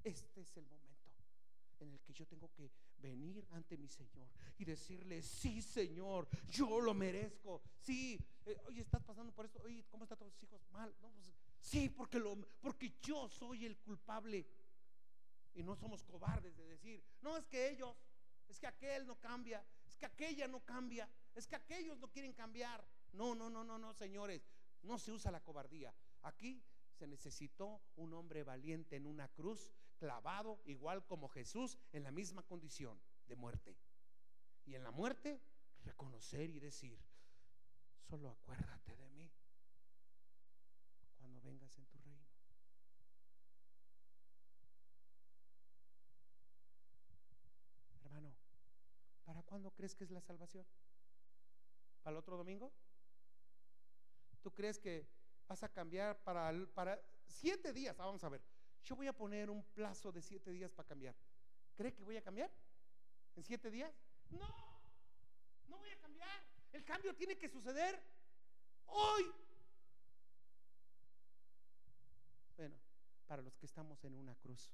Este 0.04 0.40
es 0.40 0.56
el 0.56 0.64
momento 0.66 0.90
en 1.80 1.92
el 1.92 2.00
que 2.00 2.12
yo 2.12 2.26
tengo 2.26 2.50
que 2.52 2.70
venir 2.98 3.46
ante 3.52 3.76
mi 3.76 3.88
Señor 3.88 4.28
y 4.58 4.64
decirle, 4.64 5.22
sí 5.22 5.62
Señor, 5.62 6.28
yo 6.48 6.80
lo 6.80 6.94
merezco. 6.94 7.62
Sí, 7.78 8.18
eh, 8.46 8.56
oye, 8.66 8.82
estás 8.82 9.02
pasando 9.02 9.32
por 9.32 9.46
esto, 9.46 9.60
oye, 9.64 9.84
¿cómo 9.90 10.04
están 10.04 10.18
tus 10.18 10.42
hijos? 10.42 10.60
Mal. 10.70 10.94
No, 11.00 11.10
pues, 11.10 11.32
sí, 11.60 11.88
porque, 11.88 12.20
porque 12.60 12.94
yo 13.02 13.28
soy 13.28 13.66
el 13.66 13.76
culpable. 13.78 14.46
Y 15.54 15.62
no 15.62 15.74
somos 15.74 16.02
cobardes 16.04 16.56
de 16.56 16.64
decir, 16.64 17.02
no 17.22 17.36
es 17.36 17.46
que 17.46 17.70
ellos, 17.70 17.96
es 18.48 18.58
que 18.58 18.66
aquel 18.66 19.06
no 19.06 19.18
cambia, 19.18 19.64
es 19.86 19.96
que 19.96 20.06
aquella 20.06 20.46
no 20.46 20.64
cambia, 20.64 21.08
es 21.34 21.46
que 21.46 21.56
aquellos 21.56 21.98
no 21.98 22.08
quieren 22.10 22.32
cambiar. 22.32 22.84
No, 23.12 23.34
no, 23.34 23.50
no, 23.50 23.64
no, 23.64 23.78
no, 23.78 23.92
señores, 23.92 24.48
no 24.82 24.98
se 24.98 25.12
usa 25.12 25.30
la 25.30 25.42
cobardía. 25.42 25.92
Aquí 26.22 26.62
se 26.92 27.06
necesitó 27.06 27.82
un 27.96 28.12
hombre 28.14 28.44
valiente 28.44 28.96
en 28.96 29.06
una 29.06 29.28
cruz 29.28 29.72
clavado 29.98 30.60
igual 30.64 31.04
como 31.06 31.28
Jesús 31.28 31.78
en 31.92 32.04
la 32.04 32.10
misma 32.10 32.42
condición 32.42 33.00
de 33.26 33.36
muerte. 33.36 33.76
Y 34.64 34.74
en 34.74 34.84
la 34.84 34.90
muerte 34.90 35.40
reconocer 35.82 36.50
y 36.50 36.60
decir, 36.60 36.98
solo 38.08 38.30
acuérdate 38.30 38.96
de 38.96 39.08
mí 39.10 39.30
cuando 41.18 41.40
vengas 41.40 41.76
en 41.78 41.86
tu 41.86 41.98
reino. 41.98 42.26
Hermano, 48.04 48.34
¿para 49.24 49.42
cuándo 49.42 49.69
crees 49.80 49.94
que 49.94 50.04
es 50.04 50.10
la 50.10 50.20
salvación? 50.20 50.66
¿Para 52.02 52.12
el 52.12 52.18
otro 52.18 52.36
domingo? 52.36 52.70
¿Tú 54.42 54.52
crees 54.52 54.78
que 54.78 55.08
vas 55.48 55.62
a 55.62 55.70
cambiar 55.70 56.22
para, 56.22 56.52
para 56.74 57.00
siete 57.26 57.72
días? 57.72 57.98
Ah, 57.98 58.04
vamos 58.04 58.22
a 58.22 58.28
ver. 58.28 58.42
Yo 58.82 58.94
voy 58.94 59.06
a 59.06 59.14
poner 59.14 59.48
un 59.48 59.64
plazo 59.72 60.12
de 60.12 60.20
siete 60.20 60.50
días 60.50 60.70
para 60.70 60.86
cambiar. 60.86 61.14
¿Cree 61.74 61.94
que 61.94 62.04
voy 62.04 62.18
a 62.18 62.22
cambiar? 62.22 62.50
¿En 63.34 63.42
siete 63.42 63.70
días? 63.70 63.90
No, 64.28 64.82
no 65.68 65.78
voy 65.78 65.88
a 65.88 65.98
cambiar. 65.98 66.44
El 66.72 66.84
cambio 66.84 67.14
tiene 67.14 67.38
que 67.38 67.48
suceder 67.48 67.98
hoy. 68.84 69.32
Bueno, 72.54 72.76
para 73.26 73.40
los 73.40 73.56
que 73.56 73.64
estamos 73.64 74.04
en 74.04 74.14
una 74.14 74.34
cruz, 74.34 74.70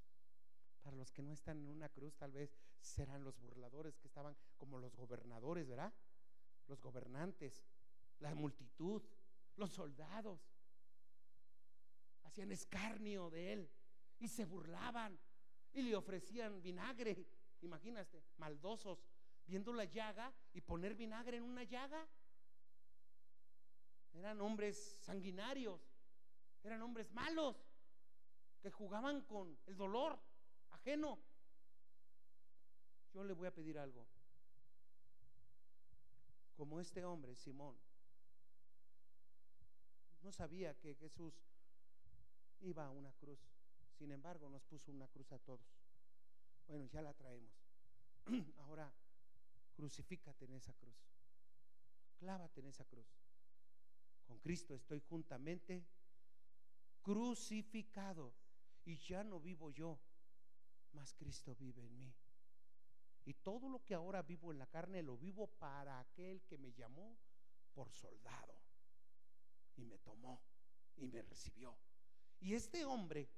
para 0.86 0.98
los 0.98 1.10
que 1.10 1.20
no 1.20 1.32
están 1.32 1.58
en 1.58 1.68
una 1.68 1.88
cruz, 1.88 2.14
tal 2.14 2.30
vez 2.30 2.56
serán 2.78 3.24
los 3.24 3.36
burladores 3.40 3.98
que 3.98 4.06
estaban 4.06 4.36
como 4.56 4.78
los 4.78 4.94
gobernadores, 4.94 5.66
¿verdad? 5.66 5.92
Los 6.68 6.80
gobernantes, 6.80 7.66
la 8.20 8.32
multitud, 8.36 9.02
los 9.56 9.72
soldados. 9.72 10.48
Hacían 12.22 12.52
escarnio 12.52 13.28
de 13.30 13.52
él 13.52 13.70
y 14.20 14.28
se 14.28 14.44
burlaban 14.44 15.18
y 15.72 15.82
le 15.82 15.96
ofrecían 15.96 16.62
vinagre. 16.62 17.26
Imagínate, 17.62 18.22
maldosos, 18.36 19.04
viendo 19.44 19.72
la 19.72 19.86
llaga 19.86 20.32
y 20.52 20.60
poner 20.60 20.94
vinagre 20.94 21.38
en 21.38 21.42
una 21.42 21.64
llaga. 21.64 22.06
Eran 24.12 24.40
hombres 24.40 25.00
sanguinarios, 25.00 25.80
eran 26.62 26.80
hombres 26.80 27.10
malos 27.10 27.56
que 28.60 28.70
jugaban 28.70 29.22
con 29.22 29.58
el 29.66 29.76
dolor 29.76 30.16
ajeno. 30.86 31.18
Yo 33.12 33.24
le 33.24 33.32
voy 33.32 33.48
a 33.48 33.54
pedir 33.54 33.78
algo. 33.78 34.06
Como 36.54 36.80
este 36.80 37.04
hombre, 37.04 37.34
Simón, 37.34 37.76
no 40.22 40.32
sabía 40.32 40.74
que 40.78 40.94
Jesús 40.94 41.34
iba 42.60 42.86
a 42.86 42.90
una 42.90 43.12
cruz. 43.12 43.40
Sin 43.98 44.12
embargo, 44.12 44.48
nos 44.48 44.62
puso 44.64 44.92
una 44.92 45.08
cruz 45.08 45.32
a 45.32 45.38
todos. 45.38 45.66
Bueno, 46.68 46.86
ya 46.86 47.02
la 47.02 47.12
traemos. 47.14 47.54
Ahora, 48.58 48.92
crucifícate 49.74 50.44
en 50.44 50.54
esa 50.54 50.72
cruz. 50.74 50.96
Clávate 52.18 52.60
en 52.60 52.68
esa 52.68 52.84
cruz. 52.84 53.08
Con 54.24 54.38
Cristo 54.38 54.74
estoy 54.74 55.00
juntamente 55.00 55.84
crucificado. 57.02 58.32
Y 58.84 58.96
ya 58.98 59.24
no 59.24 59.40
vivo 59.40 59.70
yo, 59.70 59.98
mas 60.96 61.12
Cristo 61.12 61.54
vive 61.54 61.84
en 61.84 61.96
mí. 61.98 62.12
Y 63.24 63.34
todo 63.34 63.68
lo 63.68 63.84
que 63.84 63.94
ahora 63.94 64.22
vivo 64.22 64.50
en 64.50 64.58
la 64.58 64.66
carne 64.66 65.02
lo 65.02 65.18
vivo 65.18 65.46
para 65.46 66.00
aquel 66.00 66.42
que 66.44 66.56
me 66.56 66.72
llamó 66.72 67.18
por 67.74 67.90
soldado. 67.92 68.54
Y 69.76 69.84
me 69.84 69.98
tomó 69.98 70.42
y 70.96 71.06
me 71.06 71.20
recibió. 71.22 71.76
Y 72.40 72.54
este 72.54 72.84
hombre 72.84 73.28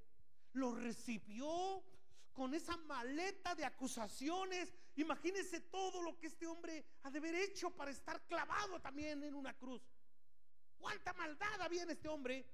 lo 0.53 0.75
recibió 0.75 1.85
con 2.33 2.55
esa 2.55 2.77
maleta 2.77 3.55
de 3.57 3.65
acusaciones. 3.65 4.73
Imagínense 4.95 5.61
todo 5.63 6.01
lo 6.03 6.17
que 6.17 6.29
este 6.29 6.47
hombre 6.47 6.85
ha 7.03 7.11
de 7.11 7.19
haber 7.19 7.35
hecho 7.35 7.75
para 7.75 7.91
estar 7.91 8.25
clavado 8.27 8.81
también 8.81 9.25
en 9.25 9.35
una 9.35 9.57
cruz. 9.57 9.83
Cuánta 10.79 11.13
maldad 11.15 11.61
había 11.61 11.83
en 11.83 11.91
este 11.91 12.09
hombre. 12.09 12.47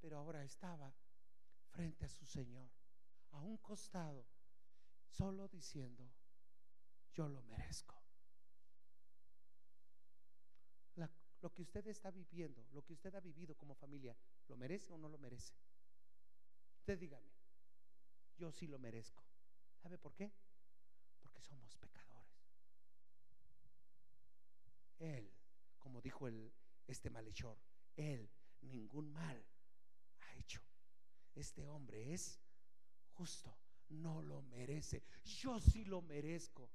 Pero 0.00 0.18
ahora 0.18 0.44
estaba 0.44 0.92
frente 1.70 2.04
a 2.04 2.08
su 2.08 2.26
Señor, 2.26 2.67
a 3.38 3.42
un 3.42 3.56
costado, 3.58 4.26
solo 5.06 5.48
diciendo, 5.48 6.10
yo 7.12 7.28
lo 7.28 7.42
merezco. 7.42 7.98
lo 11.40 11.52
que 11.52 11.62
usted 11.62 11.86
está 11.86 12.10
viviendo, 12.10 12.66
lo 12.72 12.84
que 12.84 12.92
usted 12.92 13.14
ha 13.14 13.20
vivido 13.20 13.54
como 13.56 13.74
familia, 13.74 14.16
¿lo 14.48 14.56
merece 14.56 14.92
o 14.92 14.98
no 14.98 15.08
lo 15.08 15.18
merece? 15.18 15.54
Usted 16.78 16.98
dígame, 16.98 17.30
yo 18.36 18.50
sí 18.50 18.66
lo 18.66 18.78
merezco. 18.78 19.22
¿Sabe 19.76 19.98
por 19.98 20.14
qué? 20.14 20.32
Porque 21.20 21.40
somos 21.42 21.76
pecadores. 21.76 22.50
Él, 24.98 25.32
como 25.78 26.00
dijo 26.00 26.26
el, 26.26 26.52
este 26.86 27.10
malhechor, 27.10 27.58
él 27.94 28.28
ningún 28.62 29.12
mal 29.12 29.46
ha 30.20 30.34
hecho. 30.34 30.60
Este 31.34 31.68
hombre 31.68 32.12
es 32.12 32.40
justo, 33.18 33.58
no 33.88 34.22
lo 34.22 34.42
merece. 34.42 35.02
Yo 35.24 35.60
sí 35.60 35.84
lo 35.84 36.00
merezco. 36.02 36.70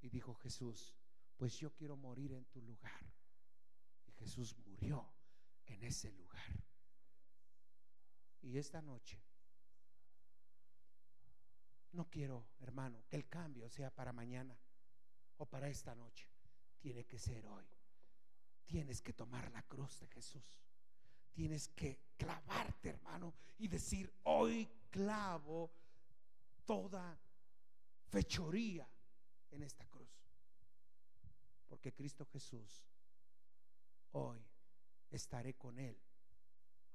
Y 0.00 0.08
dijo 0.08 0.34
Jesús, 0.34 0.94
pues 1.36 1.58
yo 1.58 1.72
quiero 1.74 1.96
morir 1.96 2.32
en 2.32 2.46
tu 2.46 2.62
lugar. 2.62 3.12
Y 4.06 4.12
Jesús 4.12 4.56
murió 4.56 5.06
en 5.66 5.84
ese 5.84 6.10
lugar. 6.12 6.64
Y 8.40 8.56
esta 8.56 8.80
noche, 8.80 9.22
no 11.92 12.08
quiero, 12.08 12.46
hermano, 12.60 13.04
que 13.06 13.16
el 13.16 13.28
cambio 13.28 13.68
sea 13.68 13.90
para 13.90 14.14
mañana 14.14 14.58
o 15.36 15.44
para 15.44 15.68
esta 15.68 15.94
noche. 15.94 16.26
Tiene 16.78 17.04
que 17.04 17.18
ser 17.18 17.44
hoy. 17.46 17.66
Tienes 18.64 19.02
que 19.02 19.12
tomar 19.12 19.50
la 19.52 19.62
cruz 19.64 20.00
de 20.00 20.06
Jesús. 20.06 20.62
Tienes 21.32 21.68
que 21.68 22.00
clavarte, 22.16 22.88
hermano, 22.88 23.34
y 23.58 23.68
decir, 23.68 24.10
hoy 24.22 24.66
clavo 24.90 25.72
toda 26.66 27.18
fechoría 28.08 28.88
en 29.50 29.62
esta 29.62 29.86
cruz. 29.86 30.10
Porque 31.68 31.92
Cristo 31.92 32.26
Jesús, 32.26 32.84
hoy 34.12 34.44
estaré 35.10 35.54
con 35.54 35.78
Él 35.78 35.96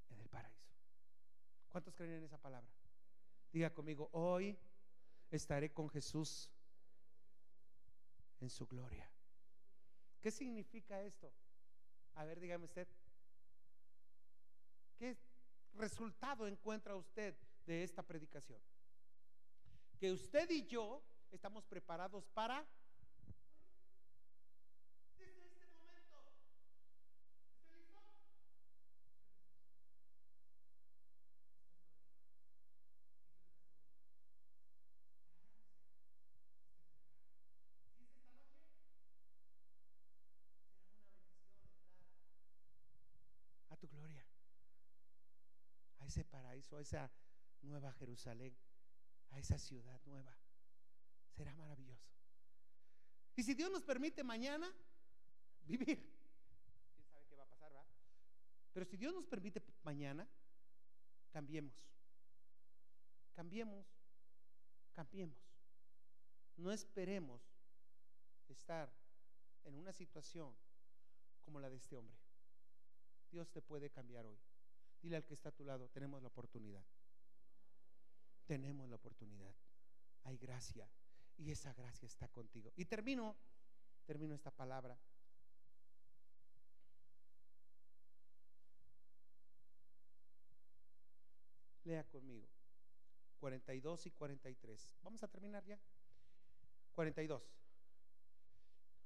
en 0.09 0.19
el 0.19 0.29
paraíso. 0.29 0.75
¿Cuántos 1.69 1.95
creen 1.95 2.13
en 2.13 2.23
esa 2.23 2.37
palabra? 2.37 2.69
Diga 3.51 3.73
conmigo, 3.73 4.09
hoy 4.11 4.57
estaré 5.31 5.71
con 5.71 5.89
Jesús 5.89 6.49
en 8.41 8.49
su 8.49 8.67
gloria. 8.67 9.09
¿Qué 10.21 10.31
significa 10.31 11.01
esto? 11.01 11.31
A 12.15 12.25
ver, 12.25 12.39
dígame 12.39 12.65
usted. 12.65 12.87
¿Qué 14.97 15.17
resultado 15.73 16.47
encuentra 16.47 16.95
usted 16.95 17.35
de 17.65 17.83
esta 17.83 18.03
predicación? 18.03 18.61
Que 19.97 20.11
usted 20.11 20.49
y 20.49 20.65
yo 20.65 21.03
estamos 21.31 21.65
preparados 21.65 22.27
para 22.29 22.65
ese 46.15 46.23
paraíso, 46.23 46.77
a 46.77 46.81
esa 46.81 47.11
nueva 47.65 47.91
Jerusalén, 47.93 48.55
a 49.31 49.39
esa 49.39 49.57
ciudad 49.57 50.01
nueva. 50.05 50.35
Será 51.35 51.53
maravilloso. 51.55 52.07
Y 53.35 53.43
si 53.43 53.53
Dios 53.53 53.69
nos 53.69 53.83
permite 53.83 54.23
mañana 54.23 54.71
vivir, 55.63 55.99
quién 56.95 57.07
sabe 57.07 57.25
qué 57.27 57.35
va 57.35 57.43
a 57.43 57.47
pasar. 57.47 57.71
Pero 58.73 58.85
si 58.85 58.97
Dios 58.97 59.13
nos 59.13 59.25
permite 59.25 59.61
mañana, 59.83 60.27
cambiemos. 61.31 61.73
Cambiemos. 63.33 63.85
Cambiemos. 64.93 65.37
No 66.55 66.71
esperemos 66.71 67.41
estar 68.47 68.89
en 69.65 69.75
una 69.75 69.91
situación 69.91 70.55
como 71.41 71.59
la 71.59 71.69
de 71.69 71.75
este 71.75 71.97
hombre. 71.97 72.17
Dios 73.29 73.51
te 73.51 73.61
puede 73.61 73.89
cambiar 73.89 74.25
hoy. 74.25 74.39
Dile 75.01 75.17
al 75.17 75.25
que 75.25 75.33
está 75.33 75.49
a 75.49 75.55
tu 75.55 75.65
lado, 75.65 75.89
tenemos 75.89 76.21
la 76.21 76.29
oportunidad. 76.29 76.85
Tenemos 78.45 78.89
la 78.89 78.95
oportunidad. 78.95 79.55
Hay 80.23 80.37
gracia. 80.37 80.89
Y 81.37 81.51
esa 81.51 81.73
gracia 81.73 82.05
está 82.05 82.27
contigo. 82.29 82.71
Y 82.75 82.85
termino, 82.85 83.35
termino 84.05 84.35
esta 84.35 84.51
palabra. 84.51 84.97
Lea 91.83 92.03
conmigo. 92.05 92.47
42 93.39 94.07
y 94.07 94.11
43. 94.11 94.95
Vamos 95.03 95.23
a 95.23 95.27
terminar 95.27 95.63
ya. 95.65 95.79
42. 96.93 97.43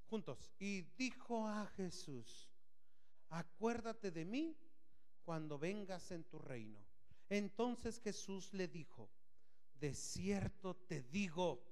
Juntos. 0.09 0.51
Y 0.59 0.83
dijo 0.97 1.47
a 1.47 1.65
Jesús, 1.67 2.49
acuérdate 3.29 4.11
de 4.11 4.25
mí 4.25 4.55
cuando 5.23 5.59
vengas 5.59 6.11
en 6.11 6.23
tu 6.23 6.39
reino. 6.39 6.79
Entonces 7.29 7.99
Jesús 7.99 8.53
le 8.53 8.67
dijo, 8.67 9.09
de 9.79 9.93
cierto 9.93 10.75
te 10.75 11.01
digo 11.03 11.63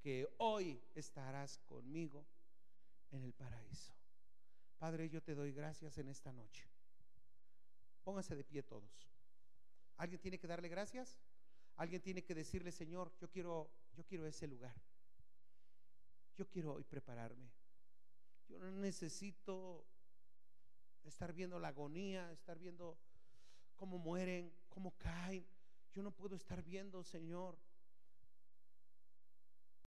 que 0.00 0.28
hoy 0.38 0.82
estarás 0.94 1.58
conmigo 1.58 2.26
en 3.10 3.24
el 3.24 3.32
paraíso. 3.32 3.92
Padre, 4.78 5.08
yo 5.08 5.22
te 5.22 5.34
doy 5.34 5.52
gracias 5.52 5.98
en 5.98 6.08
esta 6.08 6.32
noche. 6.32 6.68
Pónganse 8.02 8.34
de 8.34 8.44
pie 8.44 8.62
todos. 8.62 9.08
¿Alguien 9.96 10.20
tiene 10.20 10.38
que 10.38 10.46
darle 10.46 10.68
gracias? 10.68 11.18
¿Alguien 11.76 12.00
tiene 12.00 12.24
que 12.24 12.34
decirle, 12.34 12.72
Señor, 12.72 13.12
yo 13.18 13.30
quiero 13.30 13.70
yo 13.96 14.04
quiero 14.04 14.26
ese 14.26 14.46
lugar. 14.46 14.74
Yo 16.36 16.48
quiero 16.48 16.74
hoy 16.74 16.84
prepararme. 16.84 17.50
Yo 18.48 18.58
no 18.58 18.70
necesito 18.70 19.84
estar 21.04 21.32
viendo 21.32 21.58
la 21.58 21.68
agonía, 21.68 22.32
estar 22.32 22.58
viendo 22.58 22.98
cómo 23.76 23.98
mueren, 23.98 24.52
cómo 24.68 24.96
caen. 24.96 25.46
Yo 25.92 26.02
no 26.02 26.12
puedo 26.12 26.36
estar 26.36 26.62
viendo, 26.62 27.02
Señor, 27.02 27.58